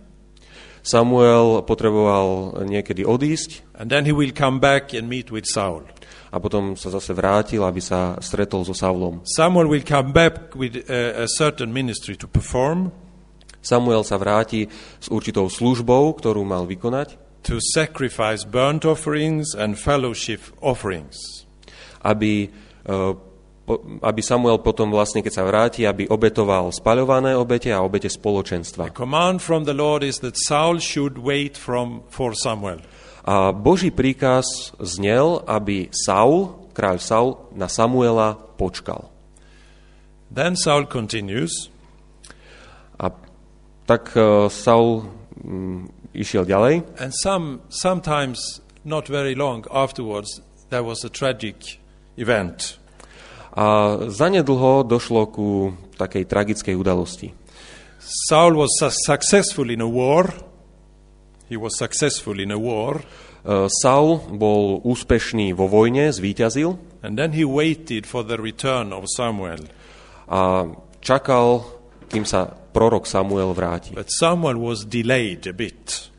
Samuel 0.87 1.67
potreboval 1.67 2.63
niekedy 2.63 3.03
odísť 3.03 3.75
and 3.75 3.91
then 3.91 4.07
he 4.07 4.15
will 4.15 4.31
come 4.31 4.63
back 4.63 4.95
and 4.95 5.11
meet 5.11 5.35
with 5.35 5.51
Saul. 5.51 5.83
a 6.31 6.39
potom 6.39 6.77
sa 6.77 6.93
zase 6.93 7.17
vrátil, 7.17 7.65
aby 7.65 7.81
sa 7.83 8.19
stretol 8.21 8.63
so 8.67 8.75
Saulom. 8.77 9.25
Samuel 9.25 9.67
will 9.73 9.87
come 9.87 10.13
back 10.13 10.53
with 10.55 10.85
a, 10.87 11.25
a 11.25 11.27
certain 11.27 11.73
ministry 11.73 12.15
to 12.19 12.29
perform, 12.29 12.93
Samuel 13.67 14.07
sa 14.07 14.15
vráti 14.15 14.71
s 15.03 15.11
určitou 15.11 15.51
službou, 15.51 16.15
ktorú 16.23 16.47
mal 16.47 16.71
vykonať, 16.71 17.19
to 17.43 17.59
sacrifice 17.59 18.47
burnt 18.47 18.87
offerings 18.87 19.55
and 19.59 19.75
fellowship 19.75 20.39
offerings. 20.63 21.47
aby, 22.07 22.47
po- 22.87 23.26
aby 24.03 24.21
Samuel 24.23 24.63
potom 24.63 24.95
vlastne, 24.95 25.27
keď 25.27 25.33
sa 25.35 25.45
vráti, 25.45 25.83
aby 25.83 26.07
obetoval 26.07 26.71
spaľované 26.71 27.35
obete 27.35 27.75
a 27.75 27.83
obete 27.83 28.07
spoločenstva. 28.07 28.95
A 33.27 33.35
Boží 33.51 33.91
príkaz 33.91 34.47
znel, 34.79 35.27
aby 35.51 35.77
Saul, 35.91 36.71
kráľ 36.71 36.97
Saul, 37.03 37.31
na 37.59 37.67
Samuela 37.67 38.39
počkal. 38.55 39.11
Then 40.31 40.55
Saul 40.55 40.87
continues, 40.87 41.75
A 42.99 43.11
tak 43.87 44.17
eh, 44.17 44.49
Saul 44.49 45.05
mm, 45.45 46.13
išiel 46.17 46.49
ďalej 46.49 46.83
and 46.97 47.13
some, 47.13 47.61
sometimes 47.69 48.65
not 48.85 49.09
very 49.09 49.35
long 49.35 49.69
afterwards, 49.69 50.41
there 50.71 50.83
was 50.83 51.05
a 51.05 51.13
tragic 51.13 51.79
event. 52.17 52.81
A 53.57 53.67
zanedlho 54.13 54.85
došlo 54.85 55.23
ku 55.33 55.49
takej 55.97 56.29
tragickej 56.29 56.77
udalosti. 56.77 57.33
Saul 58.29 58.61
was 58.61 58.71
su- 58.77 58.93
successful 58.93 59.73
in 59.73 59.81
a 59.81 59.89
war. 59.89 60.29
He 61.49 61.57
was 61.57 61.75
successful 61.75 62.37
in 62.37 62.53
a 62.53 62.61
war, 62.61 63.01
Eh, 63.47 63.71
Saul 63.71 64.27
bol 64.35 64.83
úspešný 64.83 65.55
vo 65.55 65.71
vojne, 65.71 66.11
zvíťazil 66.11 66.75
and 67.07 67.15
then 67.15 67.31
he 67.31 67.47
waited 67.47 68.03
for 68.03 68.27
the 68.27 68.35
return 68.35 68.91
of 68.91 69.07
Samuel. 69.07 69.63
a 70.27 70.67
čakal, 70.99 71.63
kým 72.11 72.27
sa 72.27 72.51
prorok 72.51 73.07
Samuel 73.07 73.55
vráti. 73.55 73.95
But 73.95 74.11
Samuel 74.11 74.59
was 74.59 74.83
delayed 74.83 75.47
a 75.47 75.55
bit. 75.55 76.11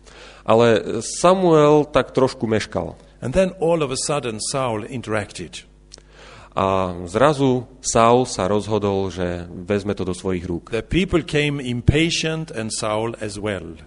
Ale 0.48 1.04
Samuel 1.04 1.92
tak 1.92 2.16
trošku 2.16 2.48
meškal. 2.48 2.96
And 3.20 3.36
then 3.36 3.52
all 3.60 3.84
of 3.84 3.92
a 3.92 4.00
sudden, 4.00 4.40
Saul 4.40 4.88
interacted. 4.88 5.68
A 6.58 6.98
zrazu 7.06 7.70
Saul 7.86 8.26
sa 8.26 8.50
rozhodol, 8.50 9.14
že 9.14 9.46
vezme 9.46 9.94
to 9.94 10.02
do 10.02 10.18
svojich 10.18 10.42
rúk. 10.50 10.74
The 10.74 10.82
people 10.82 11.22
came 11.22 11.62
impatient, 11.62 12.50
and 12.50 12.74
Saul 12.74 13.14
as 13.22 13.38
well. 13.38 13.78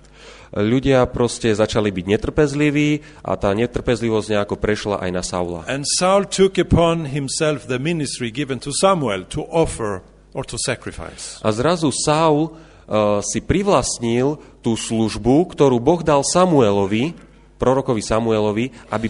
Ľudia 0.54 1.02
proste 1.10 1.50
začali 1.50 1.90
byť 1.90 2.06
netrpezliví 2.10 3.22
a 3.26 3.34
tá 3.38 3.50
netrpezlivosť 3.54 4.38
nejako 4.38 4.54
prešla 4.58 5.02
aj 5.02 5.10
na 5.10 5.22
Saula. 5.22 5.60
And 5.66 5.82
Saul 5.82 6.26
took 6.30 6.58
upon 6.62 7.10
himself 7.10 7.66
the 7.66 7.82
ministry 7.82 8.30
given 8.30 8.62
to 8.62 8.70
Samuel 8.74 9.26
to 9.34 9.46
offer 9.50 10.02
or 10.34 10.46
to 10.46 10.54
sacrifice. 10.58 11.42
A 11.42 11.50
zrazu 11.54 11.90
Saul 11.90 12.50
uh, 12.50 13.18
si 13.22 13.42
privlastnil 13.42 14.38
tú 14.62 14.74
službu, 14.74 15.54
ktorú 15.54 15.78
Boh 15.78 16.02
dal 16.02 16.26
Samuelovi, 16.26 17.14
prorokovi 17.58 18.02
Samuelovi, 18.02 18.74
aby 18.90 19.06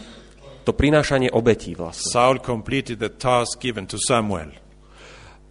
to 0.64 0.72
prinášanie 0.76 1.32
obetí 1.32 1.72
vlastne. 1.74 2.10
Saul 2.10 2.36
completed 2.40 3.00
the 3.00 3.12
task 3.12 3.60
given 3.60 3.88
to 3.88 3.96
Samuel. 3.96 4.52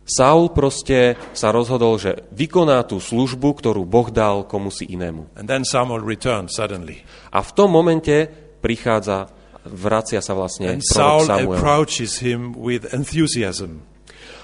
Saul 0.10 0.50
proste 0.50 1.14
sa 1.38 1.54
rozhodol, 1.54 2.02
že 2.02 2.26
vykoná 2.34 2.82
tú 2.90 2.98
službu, 2.98 3.62
ktorú 3.62 3.86
Boh 3.86 4.10
dal 4.10 4.42
komu 4.50 4.74
si 4.74 4.90
inému. 4.90 5.38
And 5.38 5.46
then 5.46 5.62
Samuel 5.62 6.02
returned 6.02 6.50
suddenly. 6.50 7.06
A 7.30 7.46
v 7.46 7.52
tom 7.54 7.70
momente 7.70 8.26
prichádza, 8.58 9.30
vracia 9.70 10.18
sa 10.18 10.34
vlastne 10.34 10.82
And 10.82 10.82
Saul 10.82 11.30
Samuel. 11.30 11.62
approaches 11.62 12.26
him 12.26 12.58
with 12.58 12.90
enthusiasm. 12.90 13.86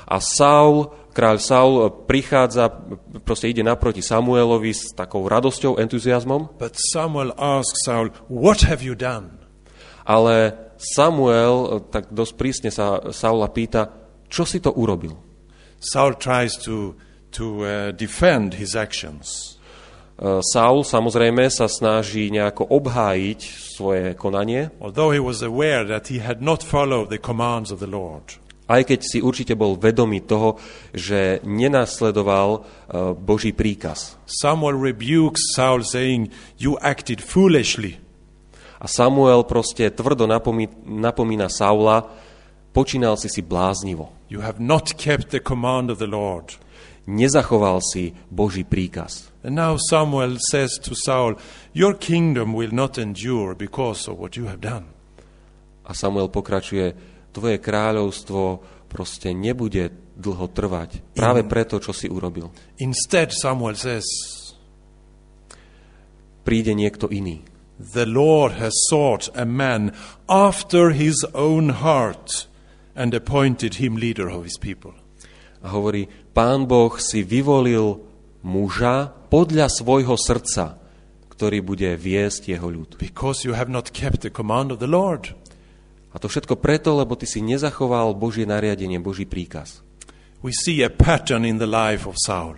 A 0.06 0.22
Saul, 0.22 0.94
kráľ 1.18 1.42
Saul 1.42 1.90
prichádza, 2.06 2.70
proste 3.26 3.50
ide 3.50 3.66
naproti 3.66 4.06
Samuelovi 4.06 4.70
s 4.70 4.94
takou 4.94 5.26
radosťou, 5.26 5.82
entuziasmom, 5.82 6.62
But 6.62 6.78
Samuel 6.78 7.34
asks 7.42 7.90
Saul, 7.90 8.14
What 8.30 8.70
have 8.70 8.86
you 8.86 8.94
done? 8.94 9.42
Ale 10.06 10.54
Samuel 10.78 11.56
eh, 11.58 11.70
tak 11.90 12.14
dosť 12.14 12.34
prísne 12.38 12.70
sa 12.70 13.12
Saula 13.12 13.50
pýta, 13.50 13.90
čo 14.30 14.46
si 14.46 14.62
to 14.62 14.72
urobil? 14.74 15.18
Saul 15.82 16.18
tries 16.18 16.58
to, 16.58 16.98
to 17.30 17.62
uh, 17.62 17.92
defend 17.94 18.58
his 18.58 18.74
actions. 18.74 19.60
Eh, 20.16 20.40
Saul 20.40 20.88
samozrejme 20.88 21.52
sa 21.52 21.68
snaží 21.68 22.32
nejako 22.32 22.72
obhájiť 22.72 23.42
svoje 23.76 24.16
konanie, 24.16 24.72
aj 28.66 28.82
keď 28.82 29.00
si 29.06 29.22
určite 29.22 29.54
bol 29.54 29.78
vedomý 29.78 30.26
toho, 30.26 30.58
že 30.90 31.44
nenasledoval 31.46 32.50
eh, 32.58 33.14
Boží 33.14 33.54
príkaz. 33.54 34.18
Samuel 34.26 34.80
rebukes 34.82 35.54
Saul, 35.54 35.86
saying, 35.86 36.32
You 36.58 36.80
acted 36.82 37.22
foolishly. 37.22 38.05
A 38.80 38.86
Samuel 38.88 39.48
proste 39.48 39.88
tvrdo 39.92 40.28
napomí, 40.28 40.68
napomína 40.84 41.48
Saula, 41.48 42.04
počínal 42.76 43.16
si 43.16 43.32
si 43.32 43.40
bláznivo. 43.40 44.12
You 44.28 44.44
have 44.44 44.60
not 44.60 44.96
kept 45.00 45.32
the 45.32 45.40
command 45.40 45.88
of 45.88 46.02
the 46.02 46.10
Lord. 46.10 46.60
Nezachoval 47.06 47.86
si 47.86 48.18
Boží 48.34 48.66
príkaz. 48.66 49.30
And 49.46 49.56
now 49.56 49.78
Samuel 49.78 50.42
says 50.42 50.82
to 50.82 50.98
Saul, 50.98 51.38
Your 51.72 51.94
kingdom 51.94 52.58
will 52.58 52.74
not 52.74 52.98
endure 52.98 53.54
because 53.54 54.10
of 54.10 54.18
what 54.18 54.34
you 54.34 54.50
have 54.50 54.60
done. 54.60 54.90
A 55.86 55.94
Samuel 55.94 56.34
pokračuje, 56.34 56.98
tvoje 57.30 57.62
kráľovstvo 57.62 58.64
proste 58.90 59.38
nebude 59.38 59.94
dlho 60.18 60.50
trvať. 60.50 61.14
Práve 61.14 61.46
preto, 61.46 61.78
čo 61.78 61.94
si 61.94 62.10
urobil. 62.10 62.50
Instead, 62.82 63.30
Samuel 63.36 63.78
says, 63.78 64.08
Príde 66.46 66.78
niekto 66.78 67.10
iný. 67.10 67.42
The 67.76 68.08
Lord 68.08 68.56
has 68.56 68.72
sought 68.88 69.28
a 69.36 69.44
man 69.44 69.92
after 70.30 70.96
his 70.96 71.26
own 71.36 71.70
heart 71.84 72.48
and 72.96 73.12
appointed 73.14 73.76
him 73.76 74.00
leader 74.00 74.32
of 74.32 74.48
his 74.48 74.56
people. 74.56 74.96
A 75.60 75.74
hovorí, 75.76 76.08
pán 76.32 76.70
Boh 76.70 76.96
si 76.96 77.26
vyvolil 77.26 78.00
muža 78.48 79.12
podľa 79.28 79.68
svojho 79.68 80.16
srdca, 80.16 80.80
ktorý 81.36 81.60
bude 81.60 81.92
viesť 82.00 82.56
jeho 82.56 82.72
ľud. 82.72 82.96
Because 82.96 83.44
you 83.44 83.52
have 83.52 83.68
not 83.68 83.92
kept 83.92 84.24
the 84.24 84.32
command 84.32 84.72
of 84.72 84.80
the 84.80 84.88
Lord. 84.88 85.36
A 86.16 86.22
to 86.22 86.32
všetko 86.32 86.64
preto, 86.64 86.96
lebo 86.96 87.20
ty 87.20 87.28
si 87.28 87.44
nezachoval 87.44 88.16
Božie 88.16 88.48
nariadenie, 88.48 89.04
Boží 89.04 89.28
príkaz. 89.28 89.84
We 90.40 90.56
see 90.56 90.80
a 90.80 90.88
pattern 90.88 91.44
in 91.44 91.60
the 91.60 91.68
life 91.68 92.08
of 92.08 92.16
Saul. 92.16 92.56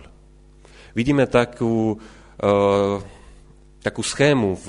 Vidíme 0.93 1.25
takú, 1.25 1.97
uh, 1.97 3.01
takú 3.81 4.01
schému 4.01 4.57
v 4.57 4.67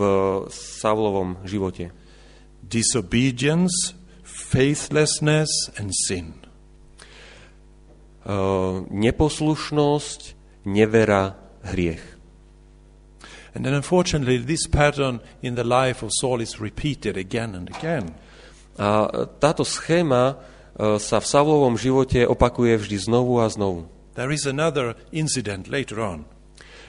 Saulovom 0.52 1.42
živote. 1.48 1.90
Disobedience, 2.64 3.96
faithlessness 4.22 5.72
and 5.80 5.90
sin. 5.92 6.36
Uh, 8.28 8.84
neposlušnosť, 8.92 10.20
nevera, 10.68 11.40
hriech. 11.64 12.04
And 13.56 13.64
then 13.64 13.74
unfortunately 13.74 14.38
this 14.38 14.68
pattern 14.68 15.20
in 15.42 15.56
the 15.56 15.64
life 15.64 16.04
of 16.04 16.12
Saul 16.12 16.40
is 16.40 16.60
repeated 16.60 17.16
again 17.16 17.56
and 17.56 17.72
again. 17.72 18.14
A 18.78 19.26
táto 19.42 19.66
schéma 19.66 20.38
uh, 20.78 21.00
sa 21.02 21.18
v 21.18 21.26
Saulovom 21.26 21.74
živote 21.74 22.22
opakuje 22.22 22.78
vždy 22.78 23.10
znovu 23.10 23.42
a 23.42 23.50
znovu. 23.50 23.90
There 24.14 24.30
is 24.30 24.46
another 24.46 24.94
incident 25.10 25.66
later 25.66 25.98
on. 25.98 26.28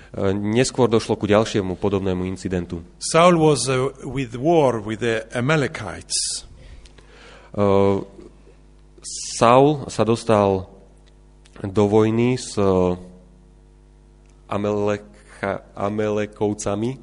Uh, 0.10 0.34
neskôr 0.34 0.90
došlo 0.90 1.22
ku 1.22 1.30
ďalšiemu 1.30 1.78
podobnému 1.78 2.26
incidentu. 2.26 2.82
Saul 2.98 3.38
was 3.38 3.70
uh, 3.70 3.94
with 4.02 4.34
war 4.34 4.82
with 4.82 5.06
the 5.06 5.30
Amalekites. 5.38 6.50
Uh, 7.54 8.02
Saul 9.38 9.86
sa 9.86 10.02
dostal 10.02 10.66
do 11.62 11.86
vojny 11.86 12.42
s 12.42 12.58
uh, 12.58 12.98
Amelecha, 14.50 15.62
Amelekovcami. 15.78 16.98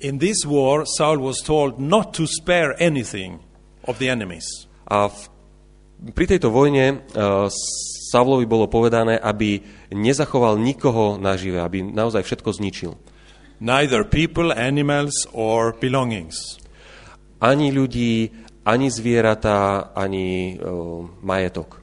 In 0.00 0.16
this 0.16 0.48
war, 0.48 0.88
Saul 0.88 1.20
was 1.20 1.44
told 1.44 1.76
not 1.76 2.16
to 2.16 2.24
spare 2.24 2.72
anything 2.80 3.44
of 3.84 4.00
the 4.00 4.08
enemies. 4.08 4.48
A 4.88 5.12
v, 5.12 5.28
pri 6.16 6.24
tejto 6.24 6.48
vojne 6.48 7.04
uh, 7.12 7.52
Saulovi 8.10 8.42
bolo 8.50 8.66
povedané, 8.66 9.14
aby 9.14 9.62
nezachoval 9.94 10.58
nikoho 10.58 11.14
nažive, 11.14 11.62
aby 11.62 11.86
naozaj 11.86 12.26
všetko 12.26 12.50
zničil. 12.50 12.92
Neither 13.62 14.02
people, 14.02 14.50
animals, 14.50 15.14
or 15.30 15.78
belongings. 15.78 16.58
Ani 17.38 17.70
ľudí, 17.70 18.34
ani 18.66 18.90
zvieratá, 18.90 19.94
ani 19.94 20.58
uh, 20.58 21.06
majetok. 21.22 21.78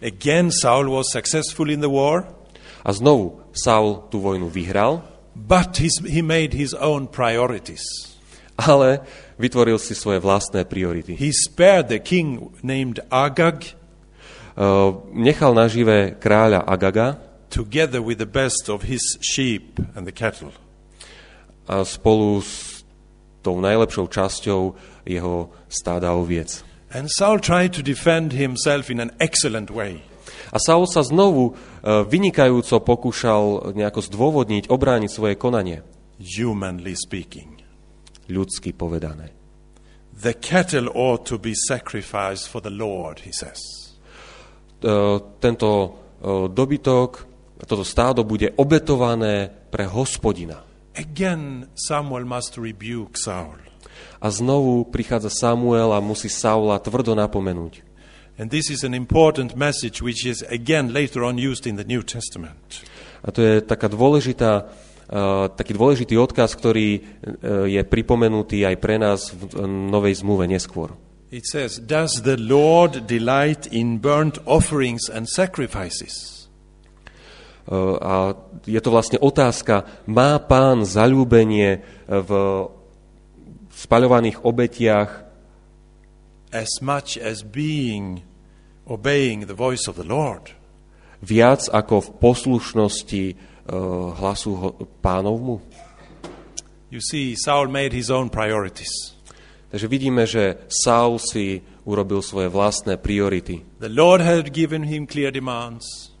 Again, 0.00 0.48
Saul 0.48 0.88
was 0.88 1.12
successful 1.12 1.68
in 1.68 1.84
the 1.84 1.92
war, 1.92 2.24
A 2.82 2.90
znovu 2.90 3.46
Saul 3.54 4.10
tú 4.10 4.18
vojnu 4.18 4.50
vyhral, 4.50 5.06
but 5.38 5.78
his, 5.78 6.02
he 6.02 6.18
made 6.18 6.50
his 6.50 6.74
own 6.74 7.06
priorities. 7.06 7.82
ale 8.58 9.06
vytvoril 9.38 9.78
si 9.78 9.94
svoje 9.94 10.18
vlastné 10.18 10.66
priority. 10.66 11.14
He 11.14 11.30
spared 11.30 11.88
the 11.88 12.02
king 12.02 12.52
named 12.62 12.98
Agag 13.08 13.78
nechal 15.12 15.52
nažive 15.56 16.16
kráľa 16.20 16.64
Agaga 16.68 17.20
together 17.52 18.00
with 18.00 18.16
the 18.16 18.28
best 18.28 18.72
of 18.72 18.88
his 18.88 19.20
sheep 19.20 19.76
and 19.96 20.08
the 20.08 20.12
cattle. 20.12 20.52
a 21.68 21.86
spolu 21.86 22.42
s 22.42 22.82
tou 23.42 23.58
najlepšou 23.62 24.06
časťou 24.10 24.60
jeho 25.06 25.50
stáda 25.70 26.14
oviec. 26.14 26.62
And 26.92 27.08
Saul 27.08 27.40
tried 27.40 27.72
to 27.78 27.82
defend 27.82 28.36
himself 28.36 28.90
in 28.92 29.00
an 29.00 29.14
excellent 29.16 29.72
way. 29.72 30.04
A 30.52 30.60
Saul 30.60 30.84
sa 30.84 31.00
znovu 31.00 31.56
uh, 31.56 32.04
vynikajúco 32.04 32.84
pokúšal 32.84 33.72
nejako 33.72 34.04
zdôvodniť, 34.04 34.68
obrániť 34.68 35.10
svoje 35.10 35.34
konanie, 35.40 35.80
humanly 36.20 36.92
speaking. 36.92 37.64
ľudsky 38.28 38.76
povedané. 38.76 39.32
The 40.12 40.38
cattle 40.38 40.92
ought 40.92 41.26
to 41.32 41.40
be 41.40 41.56
sacrificed 41.56 42.46
for 42.46 42.60
the 42.60 42.70
Lord, 42.70 43.24
he 43.24 43.32
says. 43.32 43.81
Uh, 44.82 45.38
tento 45.38 45.70
uh, 45.70 46.50
dobytok, 46.50 47.10
toto 47.62 47.86
stádo 47.86 48.26
bude 48.26 48.50
obetované 48.58 49.46
pre 49.70 49.86
hospodina. 49.86 50.66
Again, 50.98 51.70
Samuel 51.78 52.26
must 52.26 52.58
rebuke 52.58 53.14
Saul. 53.14 53.62
A 54.18 54.26
znovu 54.26 54.90
prichádza 54.90 55.30
Samuel 55.30 55.94
a 55.94 56.02
musí 56.02 56.26
Saula 56.26 56.82
tvrdo 56.82 57.14
napomenúť. 57.14 57.86
And 58.42 58.50
this 58.50 58.74
is 58.74 58.82
an 58.82 58.90
important 58.90 59.54
message 59.54 60.02
which 60.02 60.26
is 60.26 60.42
again 60.50 60.90
later 60.90 61.22
on 61.22 61.38
used 61.38 61.70
in 61.70 61.78
the 61.78 61.86
New 61.86 62.02
Testament. 62.02 62.82
A 63.22 63.30
to 63.30 63.38
je 63.38 63.62
taká 63.62 63.86
dôležitá, 63.86 64.66
uh, 64.66 65.46
taký 65.54 65.78
dôležitý 65.78 66.18
odkaz, 66.18 66.58
ktorý 66.58 66.98
uh, 66.98 67.70
je 67.70 67.78
pripomenutý 67.86 68.66
aj 68.66 68.76
pre 68.82 68.98
nás 68.98 69.30
v 69.30 69.46
uh, 69.46 69.70
Novej 69.70 70.26
zmluve 70.26 70.50
neskôr. 70.50 70.90
It 71.32 71.48
says, 71.48 71.80
Does 71.80 72.22
the 72.28 72.36
Lord 72.36 73.08
delight 73.08 73.66
in 73.72 73.98
burnt 73.98 74.36
offerings 74.44 75.08
and 75.08 75.24
sacrifices? 75.24 76.44
A 77.72 78.36
je 78.68 78.80
to 78.82 78.90
vlastne 78.92 79.16
otázka, 79.16 80.04
má 80.04 80.36
pán 80.44 80.84
zalúbenie 80.84 81.80
v 82.04 82.30
spaľovaných 83.72 84.44
obetiach 84.44 85.24
As 86.52 86.84
much 86.84 87.16
as 87.16 87.40
being, 87.40 88.28
obeying 88.84 89.48
the 89.48 89.56
voice 89.56 89.88
of 89.88 89.96
the 89.96 90.04
Lord. 90.04 90.52
viac 91.22 91.70
ako 91.70 92.02
v 92.02 92.08
poslušnosti 92.18 93.24
uh, 93.30 93.36
hlasu 94.20 94.74
pánovmu? 95.00 95.62
You 96.92 97.00
see, 97.00 97.32
Saul 97.38 97.72
made 97.72 97.96
his 97.96 98.12
own 98.12 98.28
priorities. 98.28 99.16
Takže 99.72 99.88
vidíme, 99.88 100.28
že 100.28 100.68
Saul 100.68 101.16
si 101.16 101.64
urobil 101.88 102.20
svoje 102.20 102.52
vlastné 102.52 103.00
priority. 103.00 103.64
The 103.80 103.88
Lord 103.88 104.20
had 104.20 104.52
given 104.52 104.84
him 104.84 105.08
clear 105.08 105.32
demands. 105.32 106.12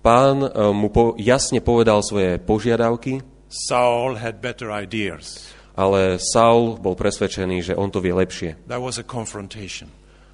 Pán 0.00 0.46
uh, 0.46 0.70
mu 0.70 0.88
po, 0.94 1.18
jasne 1.18 1.58
povedal 1.58 2.00
svoje 2.06 2.38
požiadavky, 2.38 3.20
Saul 3.50 4.14
had 4.14 4.38
better 4.38 4.70
ideas. 4.70 5.50
ale 5.74 6.22
Saul 6.22 6.78
bol 6.78 6.94
presvedčený, 6.94 7.72
že 7.72 7.74
on 7.74 7.90
to 7.90 7.98
vie 7.98 8.14
lepšie. 8.14 8.70
That 8.70 8.78
was 8.78 9.02
a 9.02 9.04
confrontation. 9.04 9.90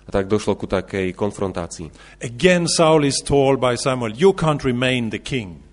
A 0.07 0.13
tak 0.15 0.31
došlo 0.31 0.55
ku 0.55 0.71
takej 0.71 1.17
konfrontácii. 1.17 2.21
Again, 2.23 2.71
Saul 2.71 3.09
is 3.09 3.19
told 3.25 3.59
by 3.59 3.75
Samuel, 3.75 4.15
You 4.15 4.37
can't 4.37 4.63
remain 4.63 5.11
the 5.11 5.19
king. 5.19 5.65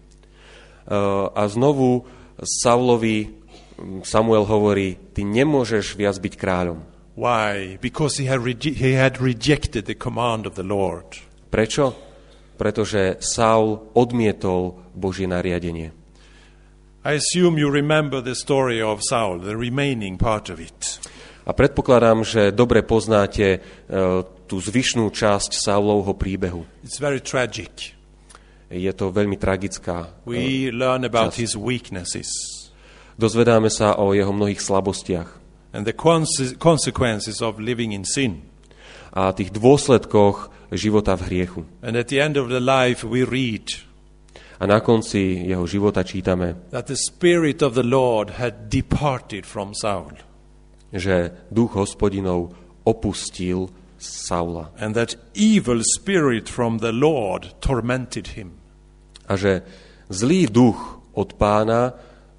Uh, 0.87 1.29
a 1.35 1.45
znovu 1.51 2.07
Saulovi 2.41 3.29
mm, 3.29 4.01
Samuel 4.07 4.47
hovorí, 4.47 4.97
ty 5.13 5.21
nemôžeš 5.21 5.93
viac 5.99 6.17
byť 6.17 6.33
kráľom. 6.33 6.92
Why? 7.13 7.77
Because 7.77 8.17
he 8.17 8.25
had, 8.25 8.41
rege- 8.41 8.73
he 8.73 8.97
had 8.97 9.21
rejected 9.21 9.85
the 9.85 9.93
command 9.93 10.49
of 10.49 10.57
the 10.57 10.65
Lord. 10.65 11.05
Prečo? 11.53 11.93
Pretože 12.57 13.21
Saul 13.21 13.93
odmietol 13.93 14.81
Božie 14.97 15.29
nariadenie. 15.29 15.93
I 17.03 17.19
assume 17.19 17.59
you 17.59 17.67
remember 17.69 18.23
the 18.23 18.33
story 18.33 18.79
of 18.81 19.03
Saul, 19.03 19.43
the 19.43 19.53
remaining 19.59 20.15
part 20.17 20.47
of 20.49 20.57
it. 20.63 21.03
A 21.43 21.51
predpokladám, 21.51 22.23
že 22.23 22.55
dobre 22.55 22.79
poznáte 22.87 23.59
uh, 23.59 24.23
tú 24.47 24.63
zvyšnú 24.63 25.11
časť 25.11 25.59
Saulovho 25.59 26.15
príbehu. 26.15 26.63
It's 26.87 27.03
very 27.03 27.19
tragic. 27.19 27.91
Je 28.71 28.89
to 28.95 29.11
veľmi 29.11 29.35
tragická. 29.35 30.07
uh, 30.07 30.25
We 30.25 30.71
learn 30.71 31.03
about 31.03 31.35
časť. 31.35 31.41
his 31.43 31.53
weaknesses 31.53 32.31
Dozvedáme 33.19 33.69
sa 33.69 33.99
o 34.01 34.15
jeho 34.17 34.33
mnohých 34.33 34.57
slabostiach 34.63 35.42
and 35.73 35.85
the 35.85 35.93
conse- 35.93 36.55
consequences 36.57 37.41
of 37.41 37.59
living 37.59 37.91
in 37.91 38.05
sin. 38.05 38.41
a 39.13 39.29
tých 39.29 39.53
dôsledkoch 39.53 40.49
života 40.73 41.13
v 41.13 41.21
hriechu. 41.29 41.61
And 41.85 41.93
at 41.93 42.09
the 42.09 42.17
end 42.17 42.33
of 42.37 42.49
the 42.49 42.57
life, 42.61 43.05
we 43.05 43.21
read 43.21 43.69
A 44.57 44.65
na 44.65 44.79
konci 44.79 45.43
jeho 45.49 45.67
života 45.67 46.01
čítame, 46.07 46.69
that 46.71 46.87
the 46.87 46.97
Spirit 46.97 47.61
of 47.61 47.73
the 47.77 47.83
Lord 47.85 48.39
had 48.39 48.69
departed 48.73 49.45
from 49.45 49.73
Saul, 49.77 50.17
že 50.93 51.45
duch 51.51 51.77
hospodinov 51.77 52.53
opustil 52.87 53.69
Saula 54.01 54.71
and 54.79 54.95
that 54.95 55.15
evil 55.33 55.79
spirit 55.83 56.49
from 56.49 56.79
the 56.79 56.91
Lord 56.91 57.55
tormented 57.61 58.35
him. 58.35 58.57
a 59.29 59.35
že 59.37 59.61
zlý 60.09 60.47
duch 60.51 60.79
od 61.15 61.33
pána 61.39 61.93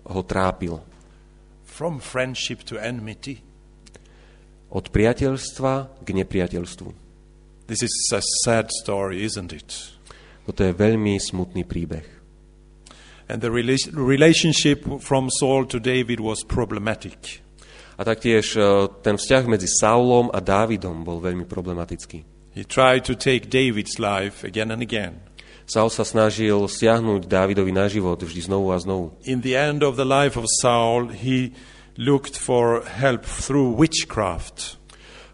ho 0.05 0.21
trápil. 0.23 0.81
From 1.75 1.99
friendship 1.99 2.63
to 2.71 2.79
enmity. 2.79 3.43
Od 4.71 4.95
priateľstva 4.95 6.07
k 6.07 6.09
nepriateľstvu. 6.23 6.89
This 7.67 7.83
is 7.83 7.91
a 8.15 8.23
sad 8.47 8.71
story, 8.71 9.27
isn't 9.27 9.51
it? 9.51 9.75
Toto 10.47 10.63
je 10.63 10.71
veľmi 10.71 11.19
smutný 11.19 11.67
príbeh. 11.67 12.07
And 13.27 13.43
the 13.43 13.51
rela- 13.51 13.91
relationship 13.91 14.87
from 15.03 15.33
Saul 15.35 15.67
to 15.75 15.83
David 15.83 16.23
was 16.23 16.47
problematic. 16.47 17.43
A 17.99 18.07
taktiež 18.07 18.55
e, 18.55 18.63
ten 19.03 19.19
vzťah 19.19 19.45
medzi 19.51 19.67
Saulom 19.67 20.31
a 20.31 20.39
Dávidom 20.39 21.03
bol 21.03 21.19
veľmi 21.19 21.49
problematický. 21.49 22.23
He 22.55 22.63
tried 22.63 23.03
to 23.11 23.19
take 23.19 23.51
David's 23.51 23.99
life 23.99 24.47
again 24.47 24.71
and 24.71 24.79
again. 24.79 25.27
Saul 25.65 25.89
sa 25.89 26.05
snažil 26.05 26.61
stiahnuť 26.61 27.25
Dávidovi 27.25 27.73
na 27.73 27.89
život 27.89 28.21
vždy 28.21 28.41
znovu 28.45 28.69
a 28.71 28.79
znovu. 28.79 29.17
In 29.25 29.41
the 29.41 29.57
end 29.57 29.81
of 29.81 29.97
the 29.97 30.05
life 30.05 30.37
of 30.37 30.45
Saul, 30.61 31.09
he 31.09 31.57
looked 31.97 32.37
for 32.37 32.85
help 32.85 33.25
through 33.25 33.73
witchcraft. 33.73 34.77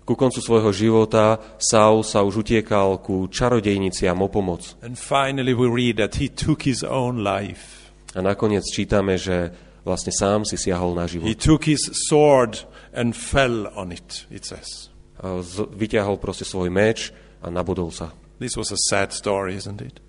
Ku 0.07 0.15
koncu 0.19 0.43
svojho 0.43 0.71
života 0.75 1.39
Saul 1.59 2.03
sa 2.03 2.23
už 2.23 2.43
utiekal 2.43 2.99
ku 3.03 3.27
čarodejniciam 3.31 4.19
o 4.23 4.27
pomoc. 4.31 4.75
And 4.83 4.95
finally, 4.95 5.55
we 5.55 5.67
read 5.71 5.99
that 5.99 6.19
he 6.19 6.27
took 6.31 6.63
his 6.67 6.83
own 6.83 7.23
life. 7.23 7.91
A 8.15 8.23
nakoniec 8.23 8.67
čítame, 8.67 9.15
že 9.19 9.55
vlastne 9.87 10.11
sám 10.11 10.43
si 10.43 10.59
siahol 10.59 10.99
na 10.99 11.07
He 11.07 11.19
život. 11.19 11.39
took 11.39 11.63
his 11.67 11.79
sword 12.11 12.59
and 12.91 13.15
fell 13.15 13.71
on 13.79 13.95
it, 13.95 14.27
it 14.35 14.43
says. 14.43 14.91
A 15.23 15.43
Vyťahol 15.75 16.19
proste 16.19 16.43
svoj 16.43 16.71
meč 16.75 17.15
a 17.39 17.51
nabodol 17.51 17.95
sa. 17.95 18.11
This 18.43 18.59
was 18.59 18.75
a 18.75 18.81
sad 18.91 19.15
story, 19.15 19.55
isn't 19.55 19.79
it? 19.79 20.03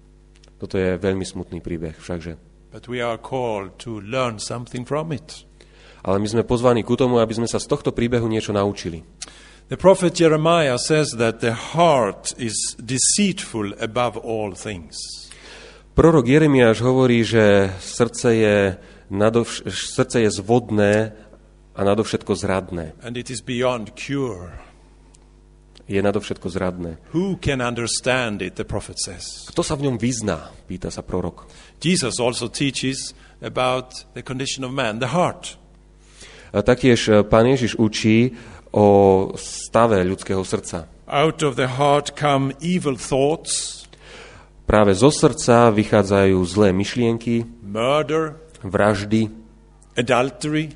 Toto 0.61 0.77
je 0.77 0.93
veľmi 0.93 1.25
smutný 1.25 1.57
príbeh 1.57 1.97
všakže. 1.97 2.37
But 2.69 2.85
we 2.85 3.01
are 3.01 3.17
called 3.17 3.81
to 3.81 3.97
learn 3.97 4.37
something 4.37 4.85
from 4.85 5.09
it. 5.09 5.49
Ale 6.05 6.21
my 6.21 6.27
sme 6.29 6.45
pozvaní 6.45 6.85
ku 6.85 6.93
tomu, 6.93 7.17
aby 7.17 7.33
sme 7.33 7.49
sa 7.49 7.57
z 7.57 7.65
tohto 7.65 7.89
príbehu 7.89 8.29
niečo 8.29 8.53
naučili. 8.53 9.01
The 9.73 9.79
prophet 9.79 10.13
Jeremiah 10.13 10.77
says 10.77 11.17
that 11.17 11.41
the 11.41 11.57
heart 11.73 12.37
is 12.37 12.77
deceitful 12.77 13.73
above 13.81 14.21
all 14.21 14.53
things. 14.53 15.01
Prorok 15.97 16.29
Jeremiáš 16.29 16.85
hovorí, 16.85 17.25
že 17.25 17.73
srdce 17.81 18.29
je, 18.35 18.57
nadovš- 19.09 19.65
srdce 19.71 20.23
je 20.23 20.29
zvodné 20.29 20.93
a 21.73 21.81
nadovšetko 21.83 22.37
zradné. 22.37 22.93
And 23.01 23.17
it 23.17 23.33
is 23.33 23.41
beyond 23.41 23.97
cure. 23.97 24.70
Je 25.91 25.99
nadovšetko 25.99 26.47
zradné. 26.47 27.03
Who 27.11 27.35
can 27.43 27.59
understand 27.59 28.39
it, 28.39 28.55
the 28.55 28.63
prophet 28.63 28.95
says. 28.95 29.43
Kto 29.51 29.59
sa 29.59 29.75
v 29.75 29.91
ňom 29.91 29.99
vyzná, 29.99 30.55
pýta 30.63 30.87
sa 30.87 31.03
prorok. 31.03 31.51
Jesus 31.83 32.15
also 32.23 32.47
teaches 32.47 33.11
about 33.43 34.07
the 34.15 34.23
condition 34.23 34.63
of 34.63 34.71
man, 34.71 35.03
the 35.03 35.11
heart. 35.11 35.59
A 36.55 36.63
taktiež 36.63 37.11
e, 37.11 37.27
pán 37.27 37.43
Ježiš 37.51 37.75
učí 37.75 38.39
o 38.71 38.87
stave 39.35 39.99
ľudského 40.07 40.39
srdca. 40.47 40.87
Out 41.11 41.43
of 41.43 41.59
the 41.59 41.67
heart 41.67 42.15
come 42.15 42.55
evil 42.63 42.95
thoughts, 42.95 43.81
Práve 44.71 44.95
zo 44.95 45.11
srdca 45.11 45.67
vychádzajú 45.67 46.39
zlé 46.47 46.71
myšlienky, 46.71 47.43
murder, 47.59 48.39
vraždy, 48.63 49.27
adultery, 49.99 50.71
e, 50.71 50.73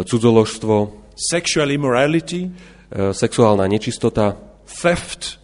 cudzoložstvo, 0.00 1.04
sexual 1.12 1.68
immorality, 1.68 2.48
e, 2.48 2.50
sexuálna 3.12 3.68
nečistota, 3.68 4.45
theft, 4.66 5.38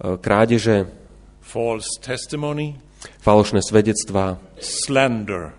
e, 0.00 0.16
krádeže, 0.18 0.90
false 1.40 2.00
testimony, 2.02 2.80
falošné 3.22 3.62
svedectvá 3.62 4.40
slander, 4.58 5.54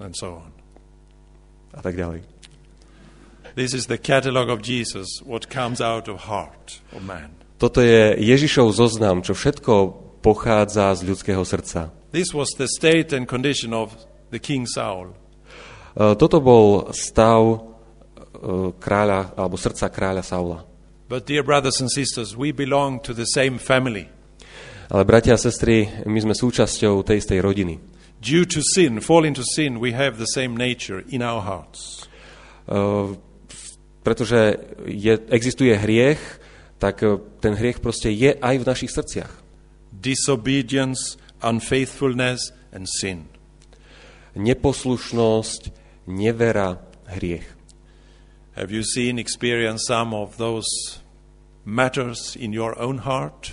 and 0.00 0.14
so 0.16 0.40
on. 0.40 0.50
a 1.76 1.80
tak 1.84 1.92
ďalej. 1.96 2.24
This 3.56 3.72
is 3.72 3.88
the 3.88 3.96
catalog 3.96 4.52
of 4.52 4.60
Jesus, 4.60 5.08
what 5.24 5.48
comes 5.48 5.80
out 5.80 6.08
of 6.08 6.28
heart 6.28 6.80
of 6.92 7.00
man. 7.04 7.32
Toto 7.56 7.80
je 7.80 8.12
Ježišov 8.20 8.68
zoznam, 8.76 9.24
čo 9.24 9.32
všetko 9.32 9.72
pochádza 10.20 10.92
z 10.92 11.08
ľudského 11.08 11.40
srdca. 11.40 11.88
This 12.12 12.36
was 12.36 12.52
the 12.60 12.68
state 12.68 13.16
and 13.16 13.24
condition 13.24 13.72
of 13.72 13.96
the 14.28 14.36
king 14.36 14.68
Saul. 14.68 15.16
E, 15.96 16.12
Toto 16.20 16.44
bol 16.44 16.92
stav 16.92 17.40
e, 17.48 17.58
kráľa, 18.76 19.32
alebo 19.40 19.56
srdca 19.56 19.88
kráľa 19.88 20.20
Saula. 20.20 20.68
But 21.08 21.26
dear 21.26 21.42
brothers 21.42 21.80
and 21.80 21.90
sisters, 21.90 22.36
we 22.36 22.50
belong 22.50 23.00
to 23.06 23.14
the 23.14 23.26
same 23.30 23.58
family. 23.58 24.10
Ale 24.90 25.02
bratia 25.06 25.34
a 25.34 25.40
sestry, 25.40 25.86
my 26.06 26.18
sme 26.18 26.34
súčasťou 26.34 27.02
tej 27.02 27.22
istej 27.22 27.38
rodiny. 27.42 27.78
Due 28.22 28.46
to 28.46 28.62
sin, 28.62 28.98
fall 29.02 29.26
into 29.26 29.42
sin, 29.42 29.78
we 29.78 29.94
have 29.94 30.18
the 30.18 30.30
same 30.30 30.54
nature 30.54 31.02
in 31.10 31.22
our 31.22 31.42
hearts. 31.42 32.06
E, 32.66 32.78
Pretože 34.06 34.62
je, 34.86 35.18
existuje 35.34 35.74
hriech, 35.74 36.22
tak 36.78 37.02
ten 37.42 37.58
hriech 37.58 37.82
proste 37.82 38.06
je 38.06 38.38
aj 38.38 38.54
v 38.62 38.68
našich 38.68 38.94
srdciach. 38.94 39.32
Disobedience, 39.90 41.18
unfaithfulness, 41.42 42.54
and 42.70 42.86
sin. 42.86 43.26
Neposlušnosť, 44.38 45.74
nevera, 46.06 46.78
hriech. 47.18 47.55
Have 48.56 48.72
you 48.72 48.82
seen, 48.84 49.18
experienced 49.18 49.86
some 49.86 50.14
of 50.14 50.38
those 50.38 50.64
matters 51.66 52.34
in 52.40 52.56
your 52.56 52.72
own 52.80 53.04
heart? 53.04 53.52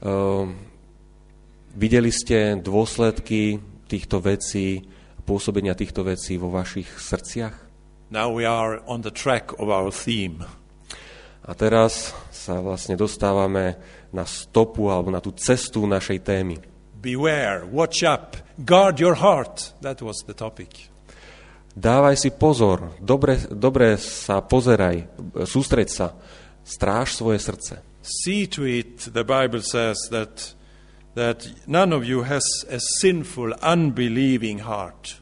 Uh, 0.00 0.48
videli 1.76 2.08
ste 2.08 2.56
dôsledky 2.56 3.60
týchto 3.84 4.16
vecí, 4.24 4.80
pôsobenia 5.28 5.76
týchto 5.76 6.08
vecí 6.08 6.40
vo 6.40 6.48
vašich 6.48 6.88
srdciach? 6.88 7.52
Now 8.08 8.32
we 8.32 8.48
are 8.48 8.80
on 8.88 9.04
the 9.04 9.12
track 9.12 9.52
of 9.60 9.68
our 9.68 9.92
theme. 9.92 10.40
A 11.44 11.52
teraz 11.52 12.16
sa 12.32 12.64
vlastne 12.64 12.96
dostávame 12.96 13.76
na 14.08 14.24
stopu 14.24 14.88
alebo 14.88 15.12
na 15.12 15.20
tú 15.20 15.36
cestu 15.36 15.84
našej 15.84 16.24
témy. 16.24 16.56
Beware, 16.96 17.68
watch 17.68 18.00
up, 18.08 18.40
guard 18.64 18.96
your 18.96 19.20
heart. 19.20 19.76
That 19.84 20.00
was 20.00 20.24
the 20.24 20.32
topic. 20.32 20.91
Dávaj 21.72 22.16
si 22.20 22.30
pozor, 22.36 23.00
dobre, 23.00 23.48
dobre 23.48 23.96
sa 23.96 24.44
pozeraj, 24.44 25.08
sústreď 25.48 25.88
sa, 25.88 26.12
stráž 26.60 27.16
svoje 27.16 27.40
srdce. 27.40 27.80
See 28.04 28.44
to 28.50 28.68
it, 28.68 29.08
the 29.16 29.24
Bible 29.24 29.64
says, 29.64 29.96
that, 30.12 30.52
that 31.16 31.48
none 31.64 31.96
of 31.96 32.04
you 32.04 32.28
has 32.28 32.44
a 32.68 32.76
sinful, 33.00 33.56
unbelieving 33.64 34.68
heart. 34.68 35.16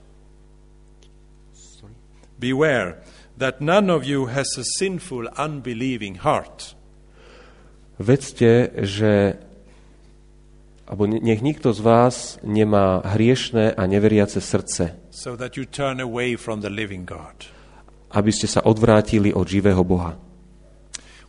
Beware 2.41 2.99
that 3.41 3.61
none 3.61 3.89
of 3.89 4.05
you 4.05 4.27
has 4.27 4.49
a 4.59 4.65
sinful, 4.79 5.29
unbelieving 5.39 6.21
heart. 6.21 6.77
Vedzte, 8.01 8.73
že 8.85 9.37
alebo 10.91 11.07
ne- 11.07 11.23
nech 11.23 11.39
nikto 11.39 11.71
z 11.71 11.81
vás 11.81 12.15
nemá 12.43 13.07
hriešné 13.07 13.79
a 13.79 13.83
neveriace 13.87 14.43
srdce, 14.43 14.99
so 15.15 15.39
that 15.39 15.55
you 15.55 15.63
turn 15.63 16.03
away 16.03 16.35
from 16.35 16.59
the 16.61 16.71
living 16.71 17.07
God. 17.07 17.47
aby 18.11 18.35
ste 18.35 18.51
sa 18.51 18.67
odvrátili 18.67 19.31
od 19.31 19.47
živého 19.47 19.87
Boha. 19.87 20.19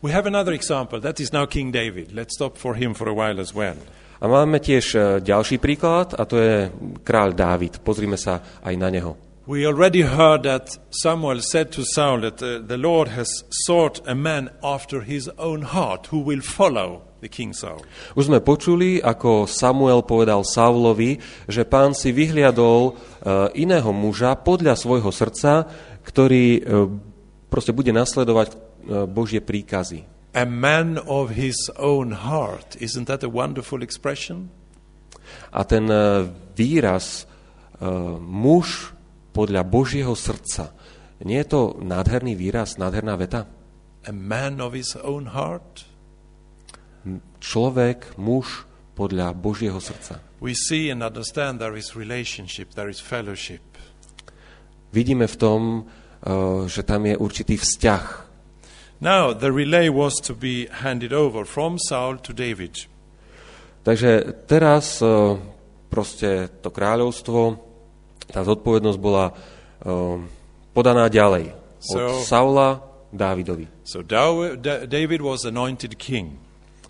We 0.02 0.10
have 0.10 0.26
another 0.26 0.58
example. 0.58 0.97
That 0.97 1.21
is 1.21 1.30
now 1.30 1.45
King 1.45 1.69
David. 1.69 2.10
Let's 2.10 2.34
stop 2.34 2.58
for 2.58 2.74
him 2.74 2.97
for 2.97 3.06
a 3.06 3.13
while 3.13 3.38
as 3.38 3.54
well. 3.54 3.78
A 4.21 4.26
máme 4.26 4.58
tiež 4.58 4.86
e, 4.93 4.97
ďalší 5.21 5.62
príklad, 5.62 6.17
a 6.17 6.26
to 6.26 6.41
je 6.41 6.74
kráľ 7.06 7.38
Dávid. 7.38 7.86
Pozrime 7.86 8.17
sa 8.17 8.41
aj 8.65 8.74
na 8.82 8.89
neho. 8.89 9.13
We 9.45 9.65
already 9.65 10.06
heard 10.06 10.45
that 10.45 10.78
Samuel 10.89 11.41
said 11.41 11.74
to 11.78 11.86
Saul 11.86 12.21
that 12.21 12.41
uh, 12.41 12.62
the 12.62 12.78
Lord 12.78 13.10
has 13.13 13.30
sought 13.65 14.02
a 14.06 14.13
man 14.13 14.50
after 14.62 15.02
his 15.02 15.30
own 15.38 15.65
heart 15.69 16.10
who 16.13 16.21
will 16.21 16.41
follow 16.41 17.06
the 17.21 17.29
king 17.29 17.53
Saul. 17.53 17.86
Už 18.17 18.27
sme 18.27 18.41
počuli, 18.41 18.97
ako 18.97 19.45
Samuel 19.45 20.01
povedal 20.03 20.41
Saulovi, 20.41 21.21
že 21.45 21.63
pán 21.63 21.93
si 21.93 22.10
vyhliadol 22.10 22.91
e, 22.91 22.91
iného 23.62 23.93
muža 23.93 24.34
podľa 24.41 24.73
svojho 24.73 25.13
srdca, 25.13 25.69
ktorý 26.01 26.45
e, 26.57 26.62
proste 27.47 27.71
bude 27.71 27.93
nasledovať 27.93 28.49
e, 28.51 28.55
Božie 29.05 29.39
príkazy. 29.39 30.10
A 30.34 30.43
man 30.47 30.97
of 31.05 31.38
his 31.38 31.69
own 31.77 32.25
heart. 32.25 32.79
Isn't 32.81 33.05
that 33.05 33.21
a 33.21 33.29
wonderful 33.29 33.86
expression? 33.86 34.49
A 35.51 35.63
ten 35.67 35.88
výraz 36.55 37.27
muž 38.19 38.95
podľa 39.36 39.63
Božieho 39.67 40.15
srdca, 40.15 40.71
nie 41.27 41.39
je 41.43 41.51
to 41.51 41.62
nádherný 41.84 42.39
výraz, 42.39 42.79
nádherná 42.79 43.19
veta? 43.19 43.43
A 44.07 44.12
man 44.15 44.63
of 44.63 44.71
his 44.71 44.95
own 44.95 45.36
heart? 45.36 45.90
Človek, 47.42 48.16
muž 48.22 48.70
podľa 48.94 49.34
Božieho 49.34 49.82
srdca. 49.82 50.22
We 50.42 50.54
see 50.54 50.90
and 50.90 51.02
understand 51.02 51.62
there 51.62 51.78
is 51.78 51.94
relationship, 51.98 52.74
there 52.74 52.90
is 52.90 53.02
fellowship. 53.02 53.62
Vidíme 54.94 55.26
v 55.26 55.36
tom, 55.38 55.62
e, 55.78 55.82
že 56.68 56.84
tam 56.84 57.06
je 57.06 57.16
určitý 57.18 57.58
vzťah. 57.58 58.04
Now, 59.02 59.34
the 59.34 59.50
relay 59.50 59.90
was 59.90 60.22
to 60.30 60.38
be 60.38 60.70
handed 60.70 61.10
over 61.10 61.46
from 61.46 61.82
Saul 61.82 62.22
to 62.22 62.34
David. 62.34 62.86
Takže 63.82 64.46
teraz 64.46 65.02
e, 65.02 65.38
proste 65.90 66.54
to 66.62 66.70
kráľovstvo, 66.70 67.58
tá 68.30 68.46
zodpovednosť 68.46 69.00
bola 69.02 69.26
e, 69.30 69.34
podaná 70.74 71.10
ďalej. 71.10 71.58
Od 71.82 71.98
So- 71.98 72.22
Saula 72.22 72.78
Dávidovi. 73.10 73.66
So 73.84 74.06
David 74.86 75.22
was 75.26 75.44
anointed 75.50 75.98
king. 75.98 76.38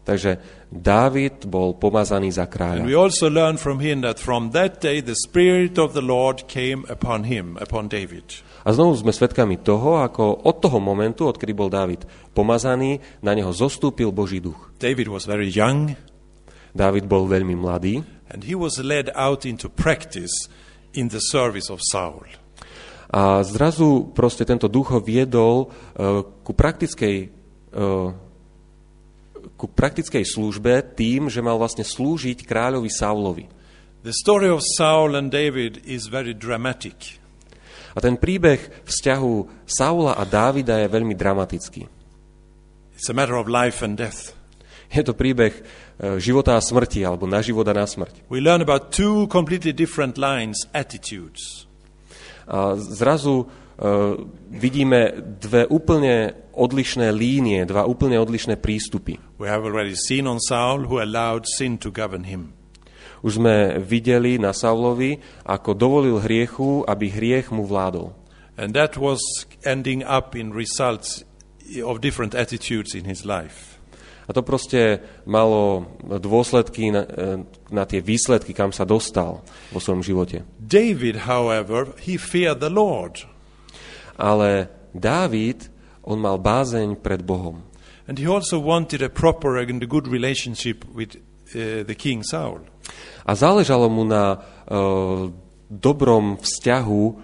Takže 0.01 0.41
Dávid 0.73 1.45
bol 1.45 1.77
pomazaný 1.77 2.33
za 2.33 2.49
And 2.49 2.89
we 2.89 2.97
kráľa. 2.97 2.97
also 2.97 3.29
learn 3.29 3.61
from 3.61 3.77
him 3.83 4.01
that 4.01 4.17
from 4.17 4.49
that 4.55 4.81
day 4.81 4.97
the 5.03 5.13
Spirit 5.13 5.77
of 5.77 5.93
the 5.93 6.01
Lord 6.01 6.49
came 6.49 6.87
upon 6.89 7.29
him, 7.29 7.53
upon 7.61 7.85
David. 7.85 8.41
A 8.65 8.73
znovu 8.73 8.97
sme 8.97 9.13
svedkami 9.13 9.61
toho, 9.61 10.01
ako 10.01 10.45
od 10.45 10.57
toho 10.61 10.77
momentu, 10.81 11.29
odkedy 11.29 11.53
bol 11.53 11.69
Dávid 11.69 12.05
pomazaný, 12.33 13.01
na 13.21 13.33
neho 13.37 13.53
zostúpil 13.53 14.09
Boží 14.09 14.41
duch. 14.41 14.73
David 14.81 15.09
was 15.09 15.25
very 15.29 15.49
young. 15.49 15.93
Dávid 16.73 17.05
bol 17.05 17.27
veľmi 17.27 17.53
mladý 17.57 18.01
and 18.31 18.47
he 18.47 18.55
was 18.55 18.79
led 18.79 19.11
out 19.11 19.43
into 19.43 19.67
practice 19.67 20.31
in 20.95 21.11
the 21.11 21.19
service 21.19 21.67
of 21.67 21.83
Saul. 21.83 22.23
a 23.11 23.43
zrazu 23.43 24.15
proste 24.15 24.47
tento 24.47 24.71
duch 24.71 24.95
ho 24.95 25.03
viedol 25.03 25.67
uh, 25.67 26.23
ku 26.47 26.55
praktickej 26.55 27.27
uh, 27.75 28.07
ku 29.62 29.69
praktickej 29.69 30.26
službe 30.26 30.82
tým, 30.97 31.30
že 31.30 31.45
mal 31.45 31.62
vlastne 31.62 31.86
slúžiť 31.86 32.41
kráľovi 32.50 32.89
Saulovi. 32.89 33.45
The 34.02 34.10
story 34.10 34.50
of 34.50 34.65
Saul 34.65 35.13
and 35.13 35.30
David 35.30 35.86
is 35.86 36.10
very 36.10 36.34
dramatic. 36.34 37.21
A 37.93 38.02
ten 38.02 38.17
príbeh 38.17 38.82
vzťahu 38.89 39.62
Saula 39.69 40.17
a 40.17 40.26
Dávida 40.26 40.82
je 40.82 40.89
veľmi 40.89 41.13
dramatický. 41.13 41.86
It's 42.97 43.06
a 43.06 43.13
matter 43.13 43.38
of 43.38 43.45
life 43.45 43.86
and 43.86 43.93
death. 43.93 44.34
Je 44.89 45.06
to 45.06 45.13
príbeh 45.13 45.54
e, 45.54 45.62
života 46.17 46.58
a 46.58 46.62
smrti, 46.65 47.06
alebo 47.06 47.30
na 47.30 47.45
život 47.45 47.69
a 47.69 47.78
na 47.78 47.86
smrť. 47.86 48.26
We 48.34 48.41
learn 48.41 48.65
about 48.65 48.89
two 48.89 49.30
completely 49.30 49.78
different 49.78 50.17
lines, 50.17 50.65
attitudes. 50.74 51.69
A 52.50 52.74
zrazu 52.82 53.45
vidíme 54.53 55.09
dve 55.41 55.65
úplne 55.65 56.37
odlišné 56.53 57.09
línie, 57.09 57.65
dva 57.65 57.89
úplne 57.89 58.21
odlišné 58.21 58.61
prístupy. 58.61 59.17
We 59.41 59.49
have 59.49 59.65
already 59.65 59.97
seen 59.97 60.29
on 60.29 60.37
Saul 60.37 60.85
who 60.85 61.01
allowed 61.01 61.49
sin 61.49 61.81
to 61.81 61.89
govern 61.89 62.29
him. 62.29 62.53
Už 63.21 63.37
sme 63.37 63.77
videli 63.77 64.41
na 64.41 64.49
Saulovi, 64.49 65.21
ako 65.45 65.77
dovolil 65.77 66.17
hriechu, 66.25 66.81
aby 66.89 67.09
hriech 67.09 67.53
mu 67.53 67.65
vládol. 67.69 68.17
And 68.57 68.73
that 68.73 68.97
was 68.97 69.21
ending 69.65 70.01
up 70.05 70.33
in 70.33 70.53
results 70.53 71.25
of 71.85 72.01
different 72.01 72.33
attitudes 72.33 72.97
in 72.97 73.05
his 73.05 73.25
life. 73.25 73.81
A 74.29 74.33
to 74.33 74.45
proste 74.45 75.01
malo 75.25 75.85
dôsledky 76.01 76.93
na, 76.93 77.03
e, 77.03 77.41
na 77.73 77.83
tie 77.89 77.99
výsledky, 77.99 78.53
kam 78.53 78.69
sa 78.69 78.85
dostal 78.85 79.41
vo 79.73 79.79
svojom 79.81 80.05
živote. 80.05 80.45
David, 80.61 81.25
however, 81.25 81.93
he 81.97 82.15
feared 82.21 82.61
the 82.61 82.69
Lord. 82.69 83.25
Ale 84.21 84.69
Dávid, 84.93 85.65
on 86.05 86.21
mal 86.21 86.38
bázeň 86.38 87.01
pred 87.01 87.25
Bohom. 87.25 87.65
And 88.05 88.21
he 88.21 88.27
also 88.27 88.62
wanted 88.62 89.01
a 89.01 89.10
proper 89.10 89.57
and 89.57 89.81
a 89.81 89.89
good 89.89 90.05
relationship 90.05 90.86
with 90.93 91.17
uh, 91.55 91.81
the 91.88 91.95
king 91.97 92.21
Saul. 92.21 92.62
A 93.25 93.34
záležalo 93.34 93.89
mu 93.89 94.03
na 94.05 94.36
uh, 94.36 95.29
dobrom 95.71 96.36
vzťahu 96.41 97.01
uh, 97.07 97.15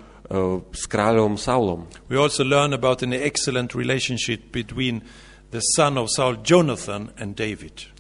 s 0.72 0.84
kráľom 0.88 1.36
Saulom. 1.36 1.92
We 2.08 2.16
also 2.16 2.48
learn 2.48 2.72
about 2.72 3.04
an 3.04 3.12
excellent 3.12 3.76
relationship 3.76 4.54
between 4.54 5.04
the 5.52 5.60
son 5.76 6.00
of 6.00 6.08
Saul, 6.08 6.40
Jonathan, 6.46 7.12
and 7.20 7.36
David. 7.36 7.92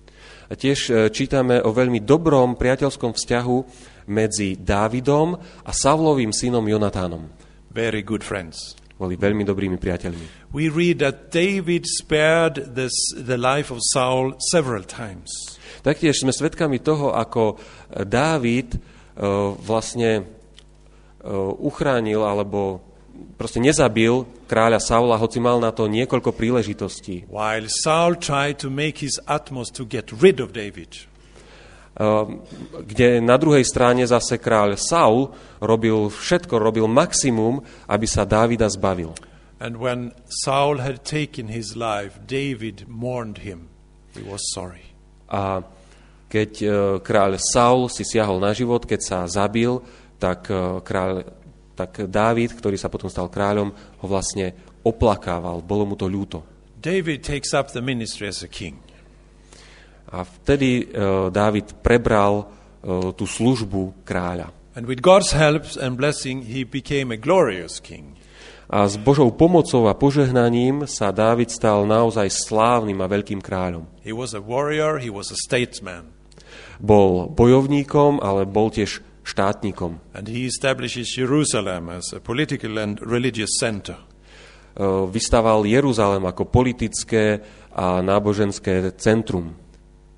A 0.48 0.56
tiež 0.56 0.80
uh, 0.88 1.12
čítame 1.12 1.60
o 1.60 1.76
veľmi 1.76 2.00
dobrom 2.08 2.56
priateľskom 2.56 3.12
vzťahu 3.18 3.58
medzi 4.08 4.56
Dávidom 4.56 5.36
a 5.68 5.72
Saulovým 5.76 6.32
synom 6.32 6.64
Jonatánom. 6.64 7.28
Very 7.68 8.00
good 8.00 8.24
friends. 8.24 8.80
Boli 8.98 9.14
veľmi 9.14 9.46
dobrými 9.46 9.78
priateľmi. 9.78 10.50
We 10.50 10.74
read 10.74 11.06
that 11.06 11.30
David 11.30 11.86
spared 11.86 12.74
this, 12.74 12.94
the 13.14 13.38
life 13.38 13.70
of 13.70 13.78
Saul 13.94 14.34
several 14.50 14.82
times. 14.82 15.30
Taktiež 15.86 16.26
sme 16.26 16.34
svedkami 16.34 16.82
toho, 16.82 17.14
ako 17.14 17.62
Dávid 17.94 18.74
uh, 18.74 19.54
vlastne 19.54 20.26
uh, 20.26 21.54
uchránil 21.62 22.26
alebo 22.26 22.82
proste 23.38 23.62
nezabil 23.62 24.26
kráľa 24.50 24.82
Saula, 24.82 25.22
hoci 25.22 25.38
mal 25.38 25.62
na 25.62 25.70
to 25.70 25.86
niekoľko 25.86 26.34
príležitostí. 26.34 27.30
While 27.30 27.70
Saul 27.70 28.18
tried 28.18 28.58
to 28.66 28.74
make 28.74 29.06
his 29.06 29.22
utmost 29.30 29.78
to 29.78 29.86
get 29.86 30.10
rid 30.10 30.42
of 30.42 30.58
David. 30.58 31.06
Uh, 31.98 32.46
kde 32.86 33.18
na 33.18 33.42
druhej 33.42 33.66
strane 33.66 34.06
zase 34.06 34.38
kráľ 34.38 34.78
Saul 34.78 35.34
robil 35.58 36.14
všetko, 36.14 36.62
robil 36.62 36.86
maximum, 36.86 37.66
aby 37.90 38.06
sa 38.06 38.22
Dávida 38.22 38.70
zbavil. 38.70 39.18
And 39.58 39.82
when 39.82 40.14
Saul 40.30 40.78
had 40.78 41.02
taken 41.02 41.50
his 41.50 41.74
life, 41.74 42.22
David 42.30 42.86
mourned 42.86 43.42
him. 43.42 43.74
He 44.14 44.22
was 44.22 44.46
sorry. 44.54 44.94
A 45.26 45.66
keď 46.30 46.52
uh, 46.62 46.72
kráľ 47.02 47.42
Saul 47.42 47.90
si 47.90 48.06
siahol 48.06 48.38
na 48.38 48.54
život, 48.54 48.86
keď 48.86 49.02
sa 49.02 49.18
zabil, 49.26 49.82
tak, 50.22 50.54
uh, 50.54 50.86
kráľ, 50.86 51.26
tak 51.74 52.06
Dávid, 52.14 52.54
ktorý 52.54 52.78
sa 52.78 52.94
potom 52.94 53.10
stal 53.10 53.26
kráľom, 53.26 53.74
ho 53.74 54.06
vlastne 54.06 54.54
oplakával, 54.86 55.66
bolo 55.66 55.90
mu 55.90 55.96
to 55.98 56.06
ľúto. 56.06 56.46
David 56.78 57.26
takes 57.26 57.58
up 57.58 57.74
the 57.74 57.82
ministry 57.82 58.30
as 58.30 58.46
a 58.46 58.48
king. 58.48 58.78
A 60.12 60.24
vtedy 60.24 60.88
uh, 60.88 61.28
Dávid 61.28 61.84
prebral 61.84 62.48
uh, 62.48 63.12
tú 63.12 63.28
službu 63.28 64.08
kráľa. 64.08 64.56
And 64.78 64.86
with 64.86 65.02
God's 65.02 65.34
help 65.34 65.66
and 65.82 65.98
blessing, 65.98 66.46
he 66.46 66.62
became 66.62 67.10
a 67.10 67.18
glorious 67.18 67.82
king. 67.82 68.14
A 68.68 68.84
s 68.84 69.00
Božou 69.00 69.32
pomocou 69.32 69.88
a 69.88 69.96
požehnaním 69.96 70.86
sa 70.92 71.16
Dávid 71.16 71.48
stal 71.50 71.88
naozaj 71.88 72.28
slávnym 72.28 73.00
a 73.00 73.08
veľkým 73.08 73.40
kráľom. 73.40 73.88
He 74.04 74.12
was 74.12 74.36
a 74.36 74.44
warrior, 74.44 75.00
he 75.00 75.08
was 75.08 75.32
a 75.32 75.40
statesman. 75.40 76.12
Bol 76.78 77.32
bojovníkom, 77.32 78.20
ale 78.20 78.44
bol 78.44 78.68
tiež 78.68 79.02
štátnikom. 79.24 80.00
And 80.12 80.28
he 80.28 80.48
establishes 80.48 81.16
Jerusalem 81.16 81.90
as 81.90 82.12
a 82.12 82.20
political 82.20 82.76
and 82.80 83.00
religious 83.02 83.56
center. 83.58 83.98
Uh, 84.78 85.10
Vystaval 85.10 85.66
Jeruzalem 85.66 86.28
ako 86.28 86.52
politické 86.52 87.42
a 87.74 88.04
náboženské 88.04 88.94
centrum. 89.00 89.56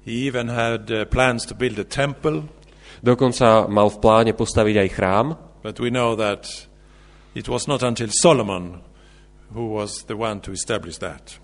He 0.06 0.26
even 0.28 0.48
had 0.48 0.92
uh, 0.92 1.06
plans 1.06 1.46
to 1.48 1.54
build 1.56 1.78
a 1.80 1.86
temple, 1.86 2.48
Dokonca 3.00 3.72
mal 3.72 3.88
v 3.88 3.98
pláne 4.04 4.32
postaviť 4.36 4.76
aj 4.76 4.90
chrám, 4.92 5.28
but 5.64 5.80
we 5.80 5.88
know 5.88 6.20
that 6.20 6.68
it 7.32 7.48
was 7.48 7.64
not 7.64 7.80
until 7.80 8.12
Solomon 8.12 8.84
who 9.56 9.72
was 9.72 10.04
the 10.06 10.20
one 10.20 10.44
to 10.44 10.52
establish 10.52 11.00
that. 11.00 11.40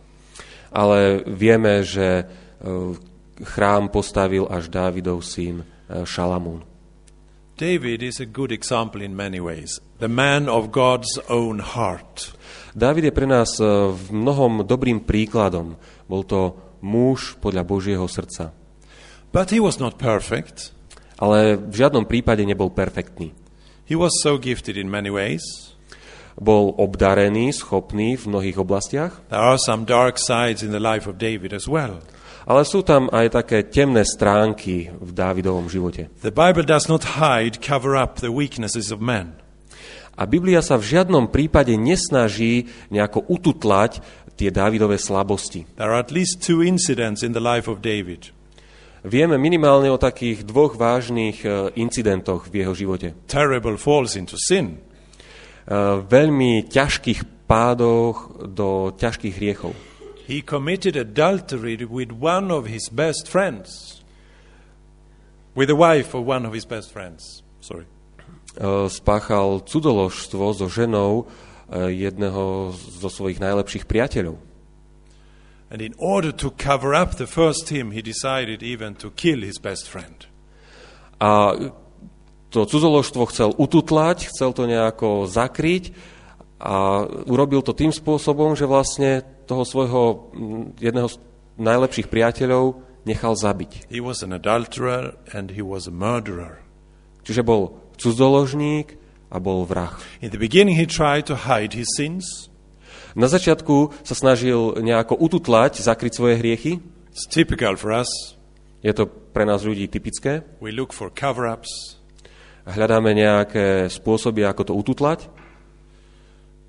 ale 0.76 1.24
vieme, 1.24 1.88
že 1.88 2.28
uh, 2.28 2.92
chrám 3.40 3.88
postavil 3.88 4.52
až 4.52 4.68
Dávidov 4.68 5.24
syn 5.24 5.64
uh, 5.64 6.04
Šalamún. 6.04 6.68
David 7.56 8.04
is 8.04 8.20
a 8.20 8.28
good 8.28 8.52
example 8.52 9.00
in 9.00 9.16
many 9.16 9.40
ways. 9.40 9.80
The 10.04 10.12
man 10.12 10.52
of 10.52 10.76
God's 10.76 11.16
own 11.32 11.64
heart. 11.64 12.36
Dávid 12.76 13.08
je 13.08 13.14
pre 13.16 13.24
nás 13.24 13.56
uh, 13.64 13.96
v 13.96 14.12
mnohom 14.12 14.68
dobrým 14.68 15.08
príkladom. 15.08 15.80
Bol 16.12 16.28
to 16.28 16.65
muž 16.86 17.34
podľa 17.42 17.66
Božieho 17.66 18.06
srdca. 18.06 18.54
But 19.34 19.50
he 19.50 19.58
was 19.58 19.82
not 19.82 19.98
perfect. 19.98 20.70
Ale 21.18 21.58
v 21.58 21.74
žiadnom 21.74 22.06
prípade 22.06 22.46
nebol 22.46 22.70
perfektný. 22.70 23.34
He 23.90 23.98
was 23.98 24.14
so 24.22 24.38
gifted 24.38 24.78
in 24.78 24.86
many 24.92 25.10
ways. 25.10 25.42
Bol 26.36 26.76
obdarený, 26.76 27.56
schopný 27.56 28.20
v 28.20 28.28
mnohých 28.28 28.60
oblastiach, 28.60 29.24
There 29.32 29.40
are 29.40 29.56
some 29.56 29.88
dark 29.88 30.20
sides 30.20 30.62
in 30.62 30.76
the 30.76 30.84
life 30.84 31.08
of 31.08 31.16
David 31.16 31.56
as 31.56 31.66
well. 31.66 32.04
ale 32.46 32.62
sú 32.62 32.86
tam 32.86 33.10
aj 33.10 33.42
také 33.42 33.66
temné 33.66 34.06
stránky 34.06 34.94
v 34.94 35.10
Dávidovom 35.10 35.66
živote. 35.66 36.14
The 36.22 36.30
Bible 36.36 36.68
does 36.68 36.86
not 36.86 37.18
hide, 37.18 37.58
cover 37.58 37.98
up 37.98 38.22
the 38.22 38.30
weaknesses 38.30 38.94
of 38.94 39.02
men. 39.02 39.34
A 40.16 40.24
Biblia 40.30 40.62
sa 40.64 40.80
v 40.80 40.96
žiadnom 40.96 41.28
prípade 41.28 41.76
nesnaží 41.76 42.72
nejako 42.88 43.26
ututlať 43.28 44.00
tie 44.36 44.52
Dávidové 44.52 45.00
slabosti. 45.00 45.64
There 45.80 45.88
are 45.90 46.00
at 46.00 46.12
least 46.12 46.44
two 46.44 46.62
incidents 46.62 47.24
in 47.24 47.32
the 47.32 47.44
life 47.44 47.72
of 47.72 47.80
David. 47.80 48.36
Vieme 49.06 49.38
minimálne 49.38 49.94
o 49.94 50.02
takých 50.02 50.50
dvoch 50.50 50.82
vážnych 50.82 51.46
e, 51.46 51.78
incidentoch 51.78 52.50
v 52.50 52.66
jeho 52.66 52.74
živote. 52.74 53.14
Terrible 53.30 53.78
falls 53.78 54.18
into 54.18 54.34
sin. 54.34 54.76
E, 54.76 54.78
Veľmi 56.02 56.66
ťažkých 56.66 57.46
pádoch 57.46 58.50
do 58.50 58.90
ťažkých 58.98 59.36
hriechov. 59.38 59.78
He 60.26 60.42
committed 60.42 60.98
adultery 60.98 61.78
with 61.86 62.18
one 62.18 62.50
of 62.50 62.66
his 62.66 62.90
best 62.90 63.30
friends. 63.30 64.02
With 65.54 65.70
the 65.70 65.78
wife 65.78 66.18
of 66.18 66.26
one 66.26 66.50
of 66.50 66.58
his 66.58 66.66
best 66.66 66.90
friends. 66.90 67.46
Sorry. 67.62 67.86
E, 67.86 68.90
Spáchal 68.90 69.62
cudoložstvo 69.70 70.50
so 70.50 70.66
ženou 70.66 71.30
jedného 71.72 72.74
zo 72.76 73.10
svojich 73.10 73.42
najlepších 73.42 73.90
priateľov. 73.90 74.38
And 75.74 75.82
in 75.82 75.98
order 75.98 76.30
to 76.30 76.54
cover 76.54 76.94
up 76.94 77.18
the 77.18 77.26
first 77.26 77.74
him, 77.74 77.90
he 77.90 78.06
decided 78.06 78.62
even 78.62 78.94
to 79.02 79.10
kill 79.10 79.42
his 79.42 79.58
best 79.58 79.90
friend. 79.90 80.30
A 81.18 81.58
to 82.54 82.70
cudzoložstvo 82.70 83.24
chcel 83.34 83.50
ututlať, 83.58 84.30
chcel 84.30 84.54
to 84.54 84.70
nejako 84.70 85.26
zakryť 85.26 85.92
a 86.62 87.04
urobil 87.28 87.60
to 87.66 87.76
tým 87.76 87.92
spôsobom, 87.92 88.56
že 88.56 88.70
vlastne 88.70 89.26
toho 89.50 89.68
svojho 89.68 90.32
jedného 90.80 91.12
z 91.12 91.16
najlepších 91.60 92.08
priateľov 92.08 92.80
nechal 93.04 93.36
zabiť. 93.36 93.92
He 93.92 94.00
was 94.00 94.24
an 94.24 94.32
adulterer 94.32 95.18
and 95.34 95.52
he 95.52 95.66
was 95.66 95.90
a 95.90 95.94
murderer. 95.94 96.64
Čiže 97.26 97.42
bol 97.42 97.76
cudzoložník 97.98 98.96
a 99.30 99.38
bol 99.42 99.66
vrah. 99.66 99.96
In 100.22 100.30
the 100.30 100.42
beginning, 100.42 100.78
he 100.78 100.86
tried 100.86 101.26
to 101.30 101.36
hide 101.36 101.74
his 101.74 101.90
sins. 101.98 102.50
Na 103.16 103.32
začiatku 103.32 103.96
sa 104.04 104.12
snažil 104.12 104.76
nejako 104.84 105.16
ututlať, 105.16 105.80
zakryť 105.80 106.14
svoje 106.14 106.36
hriechy. 106.40 106.84
It's 107.16 107.24
typical 107.32 107.80
for 107.80 107.96
us. 107.96 108.12
Je 108.84 108.92
to 108.92 109.08
pre 109.08 109.48
nás 109.48 109.64
ľudí 109.64 109.88
typické. 109.88 110.44
We 110.60 110.76
look 110.76 110.92
for 110.92 111.10
cover 111.10 111.48
ups. 111.48 111.98
Hľadáme 112.68 113.16
nejaké 113.16 113.88
spôsoby, 113.88 114.44
ako 114.44 114.62
to 114.68 114.74
ututlať. 114.76 115.20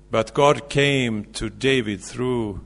But 0.07 0.31
God 0.31 0.71
came 0.71 1.27
to 1.35 1.51
David 1.51 1.99
through 1.99 2.63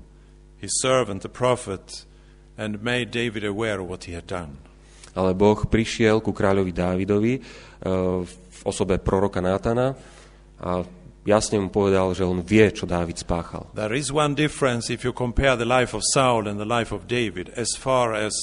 his 0.62 0.70
servant, 0.78 1.26
the 1.26 1.32
prophet, 1.32 2.06
and 2.54 2.86
made 2.86 3.10
David 3.10 3.42
aware 3.42 3.82
of 3.82 3.90
what 3.90 4.06
he 4.06 4.14
had 4.14 4.30
done. 4.30 4.62
Ale 5.18 5.34
Boh 5.34 5.58
prišiel 5.58 6.22
ku 6.22 6.32
kráľovi 6.32 6.72
Dávidovi 6.72 7.34
v 8.22 8.34
osobe 8.64 8.98
proroka 9.02 9.42
Nátana 9.42 9.94
a 10.62 10.86
jasne 11.26 11.62
mu 11.62 11.70
povedal, 11.70 12.14
že 12.14 12.26
on 12.26 12.42
vie, 12.42 12.70
čo 12.74 12.90
Dávid 12.90 13.18
spáchal. 13.18 13.70
There 13.78 13.94
is 13.94 14.10
one 14.10 14.34
difference 14.34 14.90
if 14.90 15.06
you 15.06 15.14
compare 15.14 15.58
the 15.58 15.68
life 15.68 15.94
of 15.94 16.02
Saul 16.02 16.50
and 16.50 16.58
the 16.58 16.68
life 16.68 16.94
of 16.94 17.06
David 17.06 17.54
as 17.54 17.78
far 17.78 18.18
as, 18.18 18.34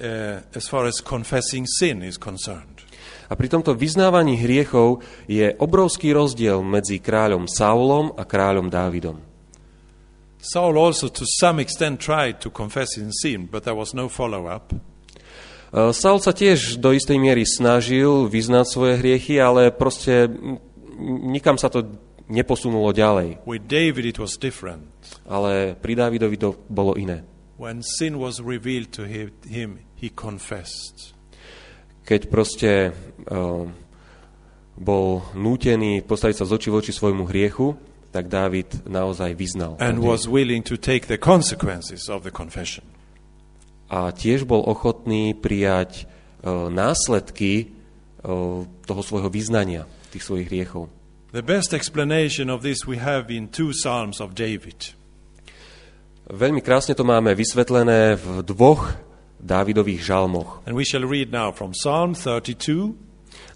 uh, 0.00 0.44
as, 0.52 0.68
far 0.68 0.84
as 0.84 1.00
confessing 1.00 1.64
sin 1.64 2.04
is 2.04 2.20
concerned. 2.20 2.84
A 3.32 3.36
pri 3.36 3.48
tomto 3.48 3.72
vyznávaní 3.72 4.36
hriechov 4.36 5.00
je 5.24 5.56
obrovský 5.56 6.12
rozdiel 6.12 6.60
medzi 6.60 7.00
kráľom 7.00 7.48
Saulom 7.48 8.12
a 8.12 8.28
kráľom 8.28 8.68
Dávidom. 8.68 9.24
Saul 10.42 10.74
also, 10.76 11.08
to 11.08 11.24
some 11.24 11.62
extent, 11.62 12.02
tried 12.02 12.42
to 12.42 12.50
confess 12.50 12.98
his 12.98 13.14
sin, 13.22 13.46
but 13.46 13.64
there 13.64 13.78
was 13.78 13.94
no 13.94 14.10
follow 14.10 14.50
up. 14.50 14.74
Eh, 14.74 14.91
Saul 15.72 16.20
sa 16.20 16.36
tiež 16.36 16.76
do 16.76 16.92
istej 16.92 17.16
miery 17.16 17.48
snažil 17.48 18.28
vyznať 18.28 18.66
svoje 18.68 18.94
hriechy, 19.00 19.40
ale 19.40 19.72
proste 19.72 20.28
nikam 21.00 21.56
sa 21.56 21.72
to 21.72 21.96
neposunulo 22.28 22.92
ďalej. 22.92 23.40
With 23.48 23.64
David, 23.64 24.04
it 24.04 24.18
was 24.20 24.36
different. 24.36 24.92
Ale 25.24 25.72
pri 25.72 25.96
Dávidovi 25.96 26.36
to 26.36 26.60
bolo 26.68 26.92
iné. 27.00 27.24
When 27.56 27.80
sin 27.80 28.20
was 28.20 28.36
revealed 28.36 28.92
to 29.00 29.08
hi- 29.08 29.32
him, 29.48 29.80
he 29.96 30.12
confessed. 30.12 31.16
Keď 32.04 32.20
proste 32.28 32.70
uh, 32.92 33.64
bol 34.76 35.06
nútený 35.32 36.04
postaviť 36.04 36.36
sa 36.42 36.44
z 36.44 36.52
očí 36.52 36.68
voči 36.68 36.92
svojmu 36.92 37.24
hriechu, 37.32 37.72
tak 38.12 38.28
Dávid 38.28 38.84
naozaj 38.84 39.32
vyznal. 39.32 39.80
And 39.80 40.04
was 40.04 40.28
willing 40.28 40.60
to 40.68 40.76
take 40.76 41.08
the 41.08 41.16
consequences 41.16 42.12
of 42.12 42.28
the 42.28 42.34
confession. 42.34 42.84
A 43.92 44.08
tiež 44.08 44.48
bol 44.48 44.64
ochotný 44.64 45.36
prijať 45.36 46.08
uh, 46.40 46.72
následky 46.72 47.68
uh, 48.24 48.64
toho 48.88 49.02
svojho 49.04 49.28
vyznania, 49.28 49.84
tých 50.08 50.24
svojich 50.24 50.48
hriechov. 50.48 50.88
The 51.36 51.44
best 51.44 51.76
explanation 51.76 52.48
of 52.48 52.64
this 52.64 52.88
we 52.88 52.96
have 52.96 53.28
in 53.28 53.52
two 53.52 53.76
Psalms 53.76 54.20
of 54.20 54.32
David. 54.32 54.96
Veľmi 56.32 56.64
krásne 56.64 56.96
to 56.96 57.04
máme 57.04 57.36
vysvetlené 57.36 58.16
v 58.16 58.40
dvoch 58.40 58.96
Dávidových 59.42 60.00
žalmoch. 60.00 60.64
And 60.64 60.72
we 60.72 60.88
shall 60.88 61.04
read 61.04 61.28
now 61.28 61.52
from 61.52 61.76
Psalm 61.76 62.16
32. 62.16 62.96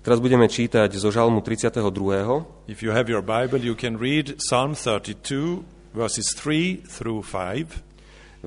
Teraz 0.05 0.19
budeme 0.21 0.51
čítať 0.51 0.93
zo 0.99 1.09
žalmu 1.09 1.41
32. 1.41 2.69
If 2.69 2.85
you 2.85 2.93
have 2.93 3.09
your 3.09 3.25
Bible, 3.25 3.63
you 3.65 3.73
can 3.73 3.97
read 3.97 4.37
Psalm 4.37 4.77
32, 4.77 5.65
verses 5.97 6.29
3 6.37 6.85
through 6.85 7.25
5. 7.25 7.87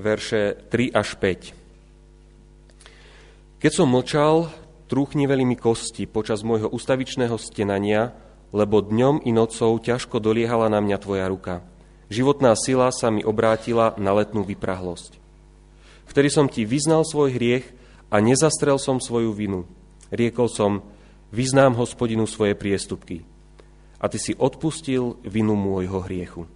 verše 0.00 0.54
3 0.68 0.92
až 0.92 1.14
5. 1.14 1.59
Keď 3.60 3.72
som 3.76 3.92
mlčal, 3.92 4.48
trúchniveli 4.88 5.44
mi 5.44 5.52
kosti 5.52 6.08
počas 6.08 6.40
môjho 6.40 6.72
ustavičného 6.72 7.36
stenania, 7.36 8.16
lebo 8.56 8.80
dňom 8.80 9.28
i 9.28 9.36
nocou 9.36 9.76
ťažko 9.76 10.16
doliehala 10.16 10.72
na 10.72 10.80
mňa 10.80 10.96
tvoja 10.96 11.28
ruka. 11.28 11.60
Životná 12.08 12.56
sila 12.56 12.88
sa 12.88 13.12
mi 13.12 13.20
obrátila 13.20 13.92
na 14.00 14.16
letnú 14.16 14.48
vyprahlosť. 14.48 15.20
Vtedy 16.08 16.32
som 16.32 16.48
ti 16.48 16.64
vyznal 16.64 17.04
svoj 17.04 17.36
hriech 17.36 17.68
a 18.08 18.24
nezastrel 18.24 18.80
som 18.80 18.96
svoju 18.96 19.36
vinu. 19.36 19.68
Riekol 20.08 20.48
som, 20.48 20.80
vyznám 21.28 21.76
hospodinu 21.76 22.24
svoje 22.24 22.56
priestupky. 22.56 23.28
A 24.00 24.08
ty 24.08 24.16
si 24.16 24.32
odpustil 24.40 25.20
vinu 25.20 25.52
môjho 25.52 26.00
hriechu. 26.08 26.48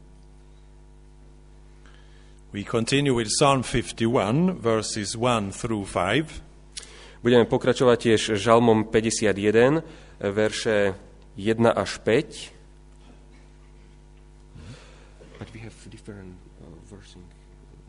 We 2.57 2.65
continue 2.65 3.13
with 3.13 3.29
Psalm 3.29 3.61
51, 3.61 4.57
verses 4.57 5.13
1 5.13 5.53
through 5.53 5.85
5. 5.85 6.54
Budeme 7.25 7.49
pokračovať 7.49 7.97
tiež 8.05 8.37
žalmom 8.37 8.85
51, 8.93 9.81
verše 10.21 10.93
1 11.41 11.73
až 11.73 11.97
5. 12.05 12.53
But 15.41 15.49
we 15.57 15.65
have 15.65 15.73
different 15.89 16.37
uh, 16.61 16.69
versing. 16.85 17.25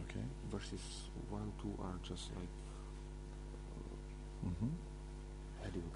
Okay. 0.07 0.23
Verses 0.47 1.11
1, 1.27 1.51
2 1.67 1.67
are 1.83 1.99
just 2.07 2.31
like 2.39 2.47
uh, 4.47 4.71
heading. 5.67 5.91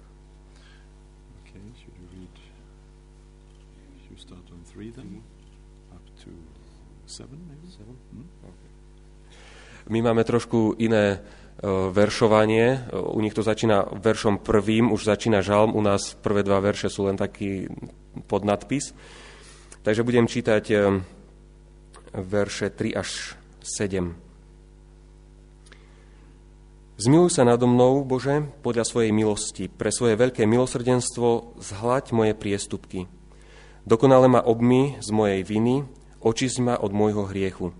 Okay, 1.40 1.64
should 1.80 1.96
you 1.96 2.06
read? 2.12 2.36
Should 4.04 4.12
you 4.12 4.20
start 4.20 4.44
on 4.52 4.60
3 4.68 4.92
then? 4.92 5.24
Up 5.96 6.04
to 6.28 6.30
7 7.08 7.24
maybe? 7.48 7.72
Hmm? 8.12 8.28
My 9.88 10.12
máme 10.12 10.28
trošku 10.28 10.76
iné 10.76 11.24
veršovanie. 11.92 12.88
Uh, 12.88 13.16
U 13.16 13.20
nich 13.20 13.36
to 13.36 13.44
začína 13.44 13.88
veršom 14.00 14.40
prvým, 14.40 14.88
už 14.92 15.04
začína 15.04 15.44
žalm, 15.44 15.76
u 15.76 15.82
nás 15.84 16.16
prvé 16.16 16.40
dva 16.40 16.60
verše 16.60 16.88
sú 16.88 17.06
len 17.06 17.20
taký 17.20 17.68
podnadpis. 18.26 18.96
Takže 19.80 20.04
budem 20.04 20.28
čítať 20.28 20.64
um, 20.76 21.00
verše 22.12 22.68
3 22.68 23.00
až 23.00 23.36
7. 23.64 24.30
Zmiluj 27.00 27.32
sa 27.32 27.48
nado 27.48 27.64
mnou, 27.64 28.04
Bože, 28.04 28.44
podľa 28.60 28.84
svojej 28.84 29.08
milosti. 29.08 29.72
Pre 29.72 29.88
svoje 29.88 30.20
veľké 30.20 30.44
milosrdenstvo 30.44 31.56
zhlaď 31.56 32.12
moje 32.12 32.36
priestupky. 32.36 33.08
Dokonale 33.88 34.28
ma 34.28 34.44
obmy 34.44 35.00
z 35.00 35.08
mojej 35.08 35.40
viny, 35.40 35.88
očisť 36.20 36.60
ma 36.60 36.76
od 36.76 36.92
môjho 36.92 37.24
hriechu. 37.24 37.72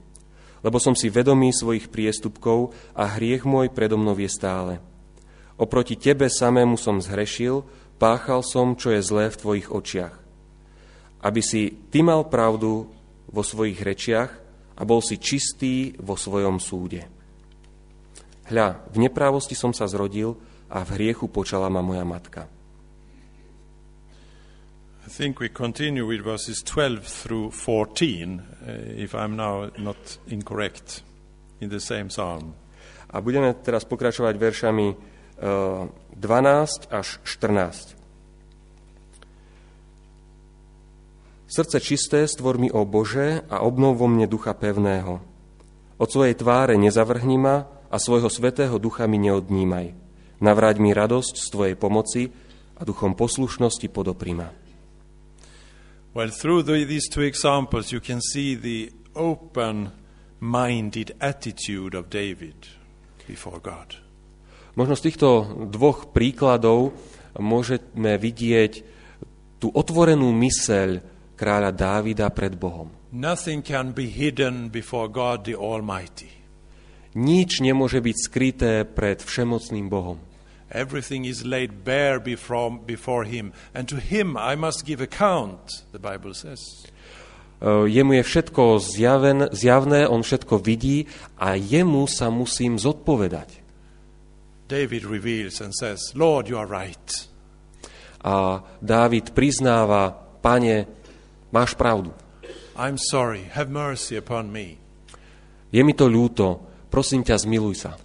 Lebo 0.61 0.77
som 0.77 0.92
si 0.92 1.09
vedomý 1.09 1.57
svojich 1.57 1.88
priestupkov 1.88 2.77
a 2.92 3.09
hriech 3.16 3.49
môj 3.49 3.73
predo 3.73 3.96
mnou 3.96 4.16
je 4.20 4.29
stále. 4.29 4.79
Oproti 5.61 5.96
Tebe 5.96 6.29
samému 6.29 6.81
som 6.81 7.01
zhrešil, 7.01 7.64
páchal 8.01 8.40
som, 8.44 8.77
čo 8.77 8.92
je 8.92 9.01
zlé 9.05 9.29
v 9.29 9.40
Tvojich 9.40 9.68
očiach. 9.68 10.16
Aby 11.20 11.40
si 11.44 11.73
Ty 11.92 12.01
mal 12.05 12.29
pravdu 12.29 12.88
vo 13.29 13.42
svojich 13.44 13.81
rečiach 13.81 14.31
a 14.77 14.83
bol 14.88 15.05
si 15.05 15.20
čistý 15.20 15.92
vo 16.01 16.16
svojom 16.16 16.57
súde. 16.57 17.05
Hľa, 18.49 18.88
v 18.90 18.96
neprávosti 19.05 19.55
som 19.55 19.70
sa 19.70 19.87
zrodil 19.87 20.35
a 20.73 20.83
v 20.83 20.96
hriechu 20.96 21.29
počala 21.29 21.68
ma 21.68 21.85
moja 21.85 22.03
matka. 22.03 22.49
I 25.11 25.12
think 25.12 25.42
we 25.42 25.51
continue 25.51 26.07
with 26.07 26.23
verses 26.23 26.62
12 26.62 27.03
through 27.03 27.51
14, 27.51 28.38
uh, 28.38 28.70
if 28.94 29.11
I'm 29.11 29.35
now 29.35 29.66
not 29.75 29.99
incorrect, 30.31 31.03
in 31.59 31.66
the 31.66 31.83
same 31.83 32.14
psalm. 32.14 32.55
A 33.11 33.18
budeme 33.18 33.59
teraz 33.59 33.83
pokračovať 33.90 34.38
veršami 34.38 34.87
eh, 34.87 34.96
12 36.14 36.94
až 36.94 37.18
14. 37.27 37.99
Srdce 41.51 41.77
čisté 41.83 42.23
stvor 42.31 42.62
mi, 42.62 42.70
o 42.70 42.87
Bože, 42.87 43.42
a 43.51 43.66
obnov 43.66 43.99
vo 43.99 44.07
mne 44.07 44.31
ducha 44.31 44.55
pevného. 44.55 45.18
Od 45.99 46.07
svojej 46.07 46.38
tváre 46.38 46.79
nezavrhni 46.79 47.35
ma 47.35 47.66
a 47.90 47.99
svojho 47.99 48.31
svetého 48.31 48.79
ducha 48.79 49.11
mi 49.11 49.18
neodnímaj. 49.18 49.90
Navráť 50.38 50.79
mi 50.79 50.94
radosť 50.94 51.35
z 51.35 51.46
Tvojej 51.51 51.75
pomoci 51.75 52.31
a 52.79 52.87
duchom 52.87 53.19
poslušnosti 53.19 53.90
podopri 53.90 54.38
ma. 54.38 54.60
Well, 56.11 56.31
through 56.35 56.67
the, 56.67 56.83
these 56.85 57.06
two 57.08 57.23
examples, 57.23 57.92
you 57.92 58.00
can 58.00 58.21
see 58.21 58.58
the 58.58 58.90
open 59.15 59.92
minded 60.40 61.15
attitude 61.21 61.94
of 61.94 62.11
David 62.11 62.67
before 63.29 63.63
God. 63.63 63.94
Možno 64.75 64.98
z 64.98 65.11
týchto 65.11 65.29
dvoch 65.71 66.11
príkladov 66.11 66.94
môžeme 67.38 68.19
vidieť 68.19 68.73
tú 69.63 69.71
otvorenú 69.71 70.31
myseľ 70.35 71.02
kráľa 71.38 71.71
Dávida 71.75 72.27
pred 72.35 72.58
Bohom. 72.58 72.90
Nothing 73.11 73.63
can 73.63 73.90
be 73.90 74.06
hidden 74.06 74.71
before 74.71 75.11
God 75.11 75.46
the 75.46 75.58
Almighty. 75.58 76.31
Nič 77.19 77.58
nemôže 77.58 77.98
byť 77.98 78.17
skryté 78.19 78.73
pred 78.87 79.19
všemocným 79.19 79.90
Bohom. 79.90 80.23
Everything 80.71 81.27
is 81.27 81.44
laid 81.44 81.85
bare 81.85 82.21
before, 82.21 82.71
before 82.71 83.25
Him, 83.25 83.52
and 83.75 83.88
to 83.88 83.98
Him 83.98 84.37
I 84.37 84.54
must 84.54 84.87
give 84.87 85.00
account, 85.02 85.83
the 85.92 85.98
Bible 85.98 86.35
says. 86.35 86.62
E, 87.60 87.90
Jemu 87.90 88.12
je 88.12 88.23
všetko 88.23 88.79
zjaven, 88.79 89.50
zjavné, 89.50 90.06
on 90.06 90.23
všetko 90.23 90.62
vidí 90.62 91.10
a 91.37 91.58
jemu 91.58 92.06
sa 92.06 92.31
musím 92.31 92.79
zodpovedať. 92.79 93.60
David 94.71 95.02
reveals 95.02 95.58
and 95.58 95.75
says, 95.75 96.14
Lord, 96.14 96.46
you 96.46 96.54
are 96.54 96.71
right. 96.71 97.10
A 98.23 98.62
Dávid 98.79 99.35
priznáva, 99.35 100.14
pane, 100.38 100.87
máš 101.50 101.75
pravdu. 101.75 102.14
I'm 102.79 102.96
sorry. 102.96 103.50
Have 103.52 103.68
mercy 103.68 104.14
upon 104.14 104.54
me. 104.54 104.79
Je 105.75 105.83
mi 105.83 105.92
to 105.98 106.06
ľúto, 106.06 106.62
prosím 106.88 107.27
ťa, 107.27 107.42
zmiluj 107.42 107.75
sa. 107.87 107.98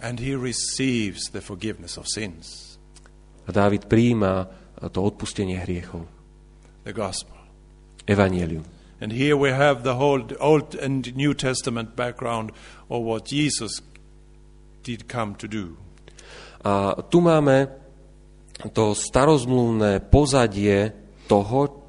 And 0.00 0.16
he 0.20 0.32
receives 0.34 1.28
the 1.32 1.40
forgiveness 1.40 1.96
of 2.00 2.08
sins, 2.08 2.78
A 3.46 3.52
Dávid 3.52 3.84
prijíma 3.84 4.48
to 4.92 5.02
odpustenie 5.04 5.60
hriechov. 5.60 6.08
the 6.84 6.92
gospel. 6.92 7.36
Evangelium. 8.08 8.64
And 9.00 9.12
here 9.12 9.36
we 9.36 9.50
have 9.52 9.82
the 9.82 9.96
whole 9.96 10.24
Old 10.40 10.74
and 10.74 11.04
New 11.16 11.32
Testament 11.34 11.96
background 11.96 12.52
of 12.88 13.04
what 13.04 13.24
Jesus 13.28 13.80
did 14.82 15.08
come 15.08 15.34
to 15.36 15.48
do. 15.48 15.76
A 16.64 17.00
tu 17.08 17.20
máme 17.20 17.68
to 18.76 18.92
starozmluvné 18.92 20.04
pozadie 20.12 20.92
toho, 21.28 21.80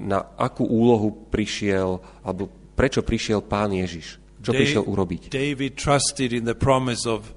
na 0.00 0.20
akú 0.36 0.68
úlohu 0.68 1.30
prišiel, 1.32 2.02
alebo 2.20 2.50
prečo 2.76 3.00
prišiel 3.00 3.40
pán 3.40 3.72
Ježiš. 3.72 4.20
Čo 4.44 4.52
Da- 4.52 4.60
prišiel 4.60 4.84
urobiť. 4.84 5.32
David 5.32 5.80
trusted 5.80 6.36
in 6.36 6.44
the 6.44 6.54
promise 6.54 7.08
of 7.08 7.32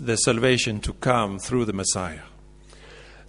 the 0.00 0.16
salvation 0.16 0.80
to 0.80 0.96
come 0.96 1.36
through 1.36 1.68
the 1.68 1.76
Messiah. 1.76 2.24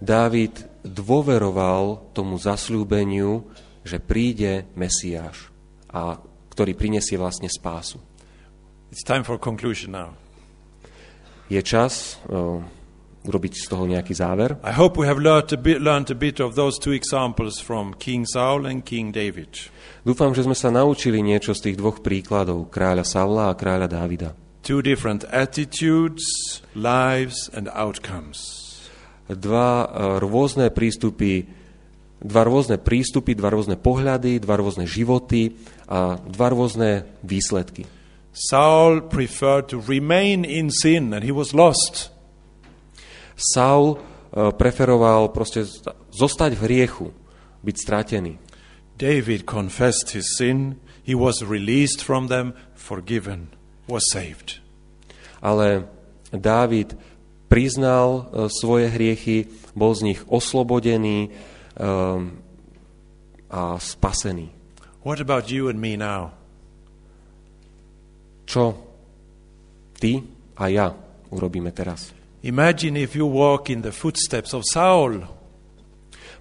Dávid 0.00 0.84
dôveroval 0.84 2.12
tomu 2.16 2.36
zasľúbeniu, 2.40 3.44
že 3.84 4.00
príde 4.00 4.68
Mesiáš, 4.76 5.48
a 5.92 6.20
ktorý 6.52 6.72
prinesie 6.76 7.20
vlastne 7.20 7.48
spásu. 7.48 8.00
It's 8.92 9.04
time 9.04 9.24
for 9.24 9.36
conclusion 9.36 9.92
now. 9.92 10.16
Je 11.52 11.60
čas 11.60 12.16
uh, 12.26 12.60
urobiť 13.26 13.52
z 13.54 13.66
toho 13.68 13.84
nejaký 13.86 14.14
záver. 14.14 14.56
I 14.62 14.72
hope 14.72 14.96
we 14.96 15.06
have 15.06 15.18
learned 15.18 15.52
a 15.52 15.60
bit, 15.60 15.82
learned 15.82 16.10
a 16.10 16.18
bit 16.18 16.40
of 16.40 16.54
those 16.54 16.78
two 16.78 16.92
examples 16.92 17.58
from 17.60 17.94
King 17.98 18.24
Saul 18.24 18.66
and 18.66 18.82
King 18.86 19.12
David. 19.12 19.70
Dúfam, 20.06 20.30
že 20.30 20.46
sme 20.46 20.54
sa 20.54 20.70
naučili 20.70 21.18
niečo 21.18 21.50
z 21.50 21.66
tých 21.66 21.82
dvoch 21.82 21.98
príkladov, 21.98 22.70
kráľa 22.70 23.02
Savla 23.02 23.50
a 23.50 23.58
kráľa 23.58 23.90
Dávida. 23.90 24.38
Two 24.62 24.78
different 24.78 25.26
attitudes, 25.34 26.22
lives, 26.78 27.50
and 27.50 27.66
outcomes. 27.74 28.38
Dva 29.26 29.82
uh, 29.82 30.22
rôzne 30.22 30.70
prístupy, 30.70 31.50
dva 32.22 32.46
rôzne 32.46 32.78
prístupy, 32.78 33.34
dva 33.34 33.50
rôzne 33.50 33.74
pohľady, 33.74 34.38
dva 34.38 34.54
rôzne 34.62 34.86
životy 34.86 35.58
a 35.90 36.22
dva 36.22 36.54
rôzne 36.54 37.10
výsledky. 37.26 37.90
Saul 38.30 39.10
preferred 39.10 39.74
to 39.74 39.82
remain 39.90 40.46
in 40.46 40.70
sin 40.70 41.10
and 41.10 41.26
he 41.26 41.34
was 41.34 41.50
lost. 41.50 42.14
Saul 43.34 43.98
uh, 43.98 44.54
preferoval 44.54 45.34
proste 45.34 45.66
zostať 46.14 46.54
v 46.54 46.62
hriechu, 46.62 47.10
byť 47.66 47.74
stratený. 47.74 48.45
David 48.96 49.44
confessed 49.44 50.10
his 50.16 50.36
sin, 50.36 50.80
he 51.04 51.14
was 51.14 51.44
released 51.44 52.02
from 52.02 52.28
them, 52.28 52.54
forgiven, 52.74 53.52
was 53.86 54.02
saved. 54.10 54.60
Ale 55.40 55.84
Dávid 56.32 56.96
priznal 57.46 58.26
uh, 58.32 58.48
svoje 58.50 58.90
hriechy, 58.90 59.46
bol 59.76 59.94
z 59.94 60.12
nich 60.12 60.20
oslobodený 60.26 61.30
um, 61.78 62.40
a 63.52 63.78
spasený. 63.78 64.50
What 65.06 65.22
about 65.22 65.46
you 65.46 65.70
and 65.70 65.78
me 65.78 65.94
now? 65.94 66.34
Čo 68.48 68.74
ty 70.00 70.18
a 70.58 70.66
ja 70.66 70.90
urobíme 71.30 71.70
teraz? 71.70 72.10
Imagine 72.42 73.02
if 73.02 73.14
you 73.14 73.26
walk 73.26 73.70
in 73.70 73.82
the 73.82 73.94
footsteps 73.94 74.54
of 74.54 74.66
Saul. 74.66 75.22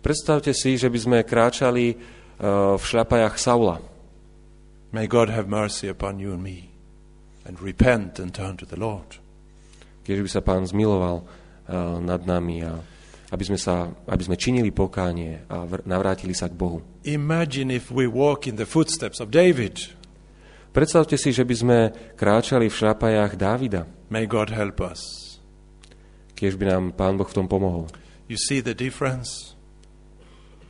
Predstavte 0.01 0.53
si, 0.53 0.77
že 0.77 0.89
by 0.89 0.99
sme 1.01 1.17
kráčali 1.25 1.97
v 2.39 2.83
šľapajach 2.83 3.39
Saula. 3.39 3.79
May 4.91 5.07
God 5.07 5.27
have 5.31 5.47
mercy 5.47 5.87
upon 5.87 6.19
you 6.19 6.31
and 6.31 6.43
me 6.43 6.71
and 7.43 7.59
repent 7.59 8.19
and 8.19 8.31
turn 8.31 8.55
to 8.57 8.65
the 8.65 8.79
Lord. 8.79 9.19
keď 10.05 10.21
by 10.21 10.29
sa 10.29 10.41
pán 10.45 10.63
zmiloval 10.63 11.25
uh, 11.25 11.97
nad 11.97 12.21
nami 12.29 12.61
a 12.61 12.77
aby 13.33 13.41
sme, 13.41 13.57
sa, 13.57 13.89
aby 14.05 14.21
sme 14.21 14.37
činili 14.37 14.69
pokánie 14.69 15.41
a 15.49 15.65
vr- 15.65 15.81
navrátili 15.89 16.37
sa 16.37 16.45
k 16.45 16.53
Bohu. 16.53 16.85
Imagine 17.09 17.73
if 17.73 17.89
we 17.89 18.05
walk 18.05 18.45
in 18.45 18.55
the 18.55 18.69
footsteps 18.69 19.17
of 19.17 19.33
David. 19.33 19.81
Predstavte 20.69 21.17
si, 21.17 21.33
že 21.33 21.41
by 21.41 21.55
sme 21.57 21.77
kráčali 22.13 22.69
v 22.69 22.77
šľapajách 22.77 23.33
Dávida, 23.33 23.89
May 24.13 24.29
God 24.29 24.53
help 24.53 24.77
us. 24.77 25.01
keď 26.37 26.51
by 26.55 26.65
nám 26.69 26.83
pán 26.93 27.17
Boh 27.17 27.25
v 27.25 27.33
tom 27.33 27.49
pomohol. 27.49 27.89
You 28.29 28.37
see 28.37 28.61
the 28.61 28.77
difference? 28.77 29.57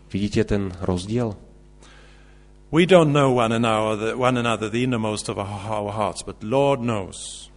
Vidíte 0.07 0.47
ten 0.47 0.71
rozdiel? 0.79 1.35
We 2.75 2.83
don't 2.83 3.15
know 3.15 3.31
one 3.31 3.55
another, 3.55 4.19
one 4.19 4.35
another 4.35 4.67
the 4.67 4.83
innermost 4.83 5.31
of 5.31 5.39
our 5.39 5.47
hearts, 5.95 6.27
but 6.27 6.43
Lord 6.43 6.83
knows. 6.83 7.47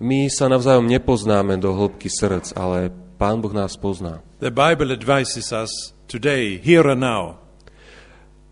My 0.00 0.32
sa 0.32 0.48
navzájom 0.48 0.88
nepoznáme 0.88 1.60
do 1.60 1.76
hĺbky 1.76 2.08
srdc, 2.08 2.56
ale 2.56 2.88
pán 3.20 3.44
Boh 3.44 3.52
nás 3.52 3.76
pozná. 3.76 4.24
The 4.40 4.48
Bible 4.48 4.88
advises 4.96 5.52
us 5.52 5.92
today, 6.08 6.56
here 6.56 6.88
and 6.88 7.04
now, 7.04 7.44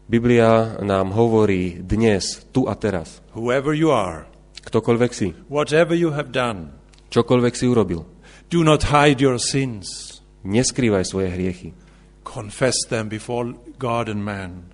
Biblia 0.05 0.77
nám 0.85 1.17
hovorí 1.17 1.81
dnes, 1.81 2.45
tu 2.53 2.69
a 2.69 2.77
teraz. 2.77 3.25
whoever 3.33 3.73
you 3.73 3.89
are, 3.89 4.29
Ktokoľvek 4.69 5.13
si, 5.17 5.33
whatever 5.49 5.97
you 5.97 6.13
have 6.13 6.29
done, 6.29 6.77
čokoľvek 7.09 7.57
si 7.57 7.65
urobil, 7.65 8.05
do 8.53 8.61
not 8.61 8.93
hide 8.93 9.25
your 9.25 9.41
sins. 9.41 10.21
neskrývaj 10.45 11.09
svoje 11.09 11.33
hriechy. 11.33 11.73
Confess 12.21 12.85
them 12.93 13.09
before 13.09 13.57
God 13.81 14.13
and 14.13 14.21
man. 14.21 14.74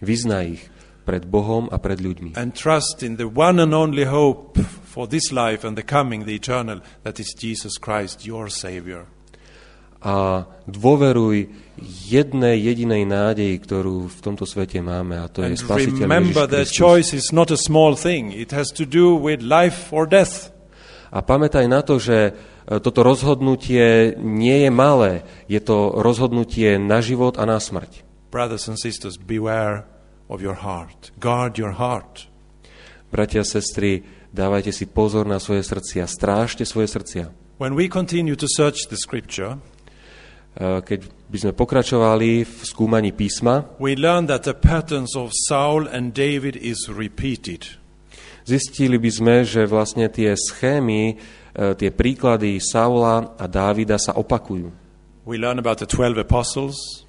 Vyznaj 0.00 0.44
ich 0.48 0.62
pred 1.04 1.28
Bohom 1.28 1.68
a 1.68 1.76
pred 1.76 2.00
ľuďmi. 2.00 2.34
And 2.34 2.56
trust 2.56 3.04
in 3.04 3.20
the 3.20 3.28
one 3.28 3.60
and 3.60 3.76
only 3.76 4.08
hope 4.08 4.56
for 4.94 5.04
this 5.04 5.28
life 5.30 5.62
and 5.62 5.76
the 5.76 5.84
coming, 5.84 6.24
the 6.24 6.34
eternal, 6.34 6.80
that 7.04 7.20
is 7.20 7.36
Jesus 7.36 7.76
Christ, 7.76 8.24
your 8.24 8.48
Savior. 8.48 9.06
a 10.04 10.44
dôveruj 10.68 11.48
jednej 12.12 12.60
jedinej 12.60 13.08
nádeji, 13.08 13.56
ktorú 13.56 14.12
v 14.12 14.18
tomto 14.20 14.44
svete 14.44 14.84
máme, 14.84 15.16
a 15.16 15.32
to 15.32 15.40
je 15.40 15.56
And 15.56 15.64
Spasiteľ 15.64 16.04
remember 16.04 16.44
that 16.44 16.68
choice 16.68 17.16
is 17.16 17.32
not 17.32 17.48
a 17.48 17.56
small 17.56 17.96
thing, 17.96 18.28
it 18.30 18.52
has 18.52 18.68
to 18.76 18.84
do 18.84 19.16
with 19.16 19.40
life 19.40 19.88
or 19.96 20.04
death. 20.04 20.52
A 21.08 21.24
pamätaj 21.24 21.64
na 21.72 21.80
to, 21.80 21.96
že 21.96 22.18
e, 22.20 22.32
toto 22.84 23.00
rozhodnutie 23.00 24.12
nie 24.20 24.68
je 24.68 24.70
malé. 24.70 25.24
Je 25.48 25.62
to 25.62 25.94
rozhodnutie 25.96 26.76
na 26.76 27.00
život 27.00 27.40
a 27.40 27.48
na 27.48 27.56
smrť. 27.56 28.04
Brothers 28.34 28.66
and 28.66 28.74
sisters, 28.74 29.14
beware 29.14 29.86
of 30.26 30.42
your 30.42 30.58
heart. 30.58 31.14
Guard 31.22 31.54
your 31.54 31.78
heart. 31.78 32.26
Bratia 33.14 33.40
a 33.40 33.46
sestry, 33.46 34.02
dávajte 34.34 34.74
si 34.74 34.90
pozor 34.90 35.22
na 35.22 35.38
svoje 35.38 35.62
srdcia, 35.62 36.10
strážte 36.10 36.66
svoje 36.66 36.90
srdcia. 36.90 37.30
When 37.62 37.78
we 37.78 37.86
continue 37.86 38.34
to 38.34 38.50
search 38.50 38.90
the 38.90 38.98
scripture, 38.98 39.62
E, 40.54 40.82
Keď 40.86 41.00
by 41.26 41.38
sme 41.38 41.52
pokračovali 41.54 42.46
v 42.46 42.54
skúmaní 42.62 43.10
písma, 43.10 43.74
we 43.82 43.98
learn 43.98 44.30
that 44.30 44.46
the 44.46 44.54
patterns 44.54 45.18
of 45.18 45.34
Saul 45.34 45.90
and 45.90 46.14
David 46.14 46.54
is 46.54 46.86
repeated. 46.86 47.66
zistili 48.46 49.00
by 49.00 49.10
sme, 49.10 49.36
že 49.42 49.66
vlastne 49.66 50.06
tie 50.06 50.36
schémy, 50.38 51.02
e, 51.10 51.74
tie 51.74 51.90
príklady 51.90 52.62
Saula 52.62 53.34
a 53.34 53.50
Dávida 53.50 53.98
sa 53.98 54.14
opakujú. 54.14 54.70
We 55.26 55.40
learn 55.40 55.58
about 55.58 55.82
the 55.82 55.88
12 55.88 56.20
apostles. 56.22 57.03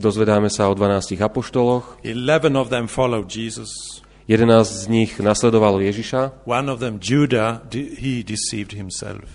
Dozvedáme 0.00 0.48
sa 0.48 0.64
o 0.66 0.74
12 0.74 1.20
apoštoloch, 1.20 2.00
11 2.00 2.56
of 2.56 2.72
them 2.72 2.88
followed 2.88 3.28
Jesus. 3.28 4.00
11 4.24 4.64
z 4.64 4.84
nich 4.88 5.12
nasledovalo 5.20 5.76
Ježiša, 5.84 6.46
One 6.48 6.72
of 6.72 6.80
them, 6.80 6.96
Judah, 6.96 7.60
he 7.74 8.24
deceived 8.24 8.72
himself. 8.72 9.28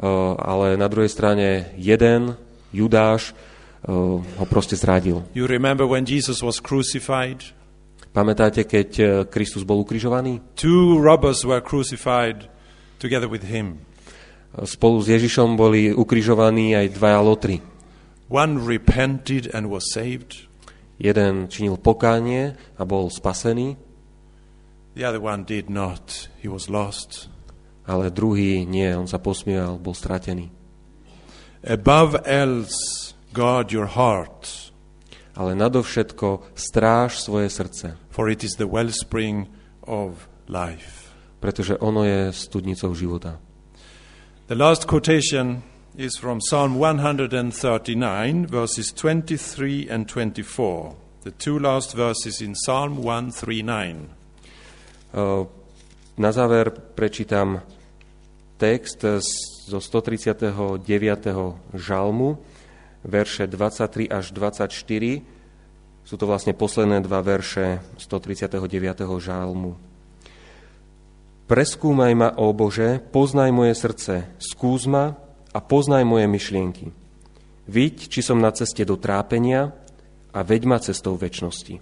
uh, 0.00 0.32
ale 0.40 0.80
na 0.80 0.88
druhej 0.88 1.12
strane 1.12 1.76
jeden, 1.76 2.40
Judáš, 2.72 3.36
uh, 3.84 4.24
ho 4.24 4.44
proste 4.48 4.80
zradil. 4.80 5.20
You 5.36 5.44
remember 5.44 5.84
when 5.84 6.08
Jesus 6.08 6.40
was 6.40 6.56
crucified? 6.56 7.44
Pamätáte, 8.16 8.64
keď 8.64 9.28
Kristus 9.28 9.60
bol 9.60 9.84
ukrižovaný? 9.84 10.40
Two 10.56 10.96
robbers 10.96 11.44
were 11.44 11.60
crucified 11.60 12.48
together 12.96 13.28
with 13.28 13.44
him. 13.44 13.84
Spolu 14.56 15.04
s 15.04 15.12
Ježišom 15.12 15.52
boli 15.52 15.92
ukrižovaní 15.92 16.72
aj 16.72 16.96
dvaja 16.96 17.20
lotry. 17.20 17.60
One 18.28 18.58
repented 18.66 19.50
and 19.54 19.70
was 19.70 19.92
saved. 19.94 20.50
Jeden 20.98 21.46
činil 21.52 21.76
pokánie 21.76 22.56
a 22.78 22.82
bol 22.88 23.10
spasený, 23.12 23.76
The 24.96 25.04
other 25.04 25.20
one 25.20 25.44
did 25.44 25.68
not. 25.68 26.32
He 26.40 26.48
was 26.48 26.72
lost. 26.72 27.28
ale 27.86 28.10
druhý 28.10 28.64
nie, 28.66 28.90
on 28.96 29.06
sa 29.06 29.20
posmieval, 29.22 29.78
bol 29.78 29.94
stratený. 29.94 30.50
Above 31.62 32.18
else, 32.26 33.14
guard 33.32 33.70
your 33.70 33.86
heart, 33.86 34.72
Ale 35.36 35.52
nadovšetko 35.54 36.56
stráž 36.56 37.20
svoje 37.20 37.52
srdce, 37.52 38.00
for 38.08 38.32
it 38.32 38.40
is 38.40 38.56
the 38.56 38.64
wellspring 38.64 39.44
of 39.84 40.26
life. 40.48 41.12
pretože 41.40 41.76
ono 41.78 42.02
je 42.08 42.32
studnicou 42.32 42.94
života. 42.96 43.36
The 44.48 44.56
last 44.56 44.88
quotation 44.88 45.60
is 45.96 46.20
from 46.20 46.40
Psalm 46.44 46.76
139, 46.76 48.46
verses 48.46 48.92
23 48.92 49.88
and 49.88 50.06
24. 50.08 50.94
The 51.24 51.30
two 51.32 51.58
last 51.58 51.96
verses 51.96 52.44
in 52.44 52.54
Psalm 52.54 53.00
139. 53.00 54.08
Uh, 55.16 55.48
Na 56.16 56.32
záver 56.32 56.72
prečítam 56.72 57.60
text 58.56 59.04
zo 59.68 59.78
139. 59.80 60.80
žalmu, 61.76 62.40
verše 63.04 63.44
23 63.44 64.08
až 64.08 64.32
24. 64.32 65.20
Sú 66.08 66.14
to 66.16 66.24
vlastne 66.24 66.56
posledné 66.56 67.04
dva 67.04 67.20
verše 67.20 67.84
139. 68.00 69.04
žalmu. 69.20 69.76
Preskúmaj 71.46 72.12
ma, 72.16 72.32
ó 72.36 72.52
Bože, 72.56 72.96
poznaj 73.12 73.52
moje 73.52 73.76
srdce, 73.76 74.14
skús 74.40 74.88
ma 74.88 75.25
a 75.56 75.58
poznaj 75.64 76.04
moje 76.04 76.28
myšlienky. 76.28 76.92
Viď, 77.64 78.12
či 78.12 78.20
som 78.20 78.36
na 78.36 78.52
ceste 78.52 78.84
do 78.84 79.00
trápenia 79.00 79.72
a 80.36 80.44
veď 80.44 80.62
ma 80.68 80.76
cestou 80.76 81.16
väčšnosti. 81.16 81.80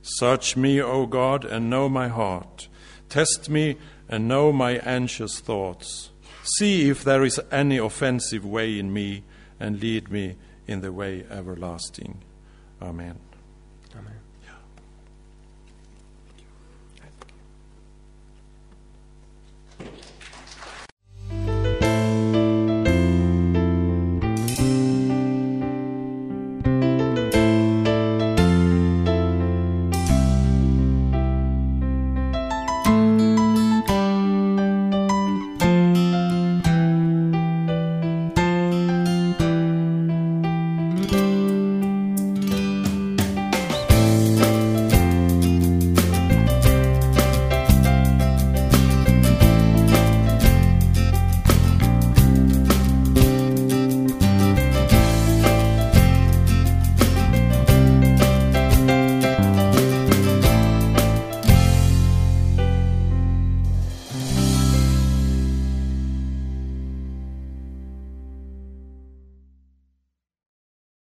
Search 0.00 0.56
me, 0.56 0.80
O 0.80 1.04
God, 1.04 1.44
and 1.44 1.68
know 1.68 1.92
my 1.92 2.08
heart. 2.08 2.72
Test 3.12 3.52
me 3.52 3.76
and 4.08 4.24
know 4.24 4.48
my 4.56 4.80
anxious 4.80 5.36
thoughts. 5.36 6.08
See 6.56 6.88
if 6.88 7.04
there 7.04 7.28
is 7.28 7.36
any 7.52 7.76
offensive 7.76 8.40
way 8.40 8.80
in 8.80 8.88
me 8.88 9.28
and 9.60 9.76
lead 9.76 10.08
me 10.08 10.40
in 10.64 10.80
the 10.80 10.92
way 10.92 11.28
everlasting. 11.28 12.24
Amen. 12.80 13.27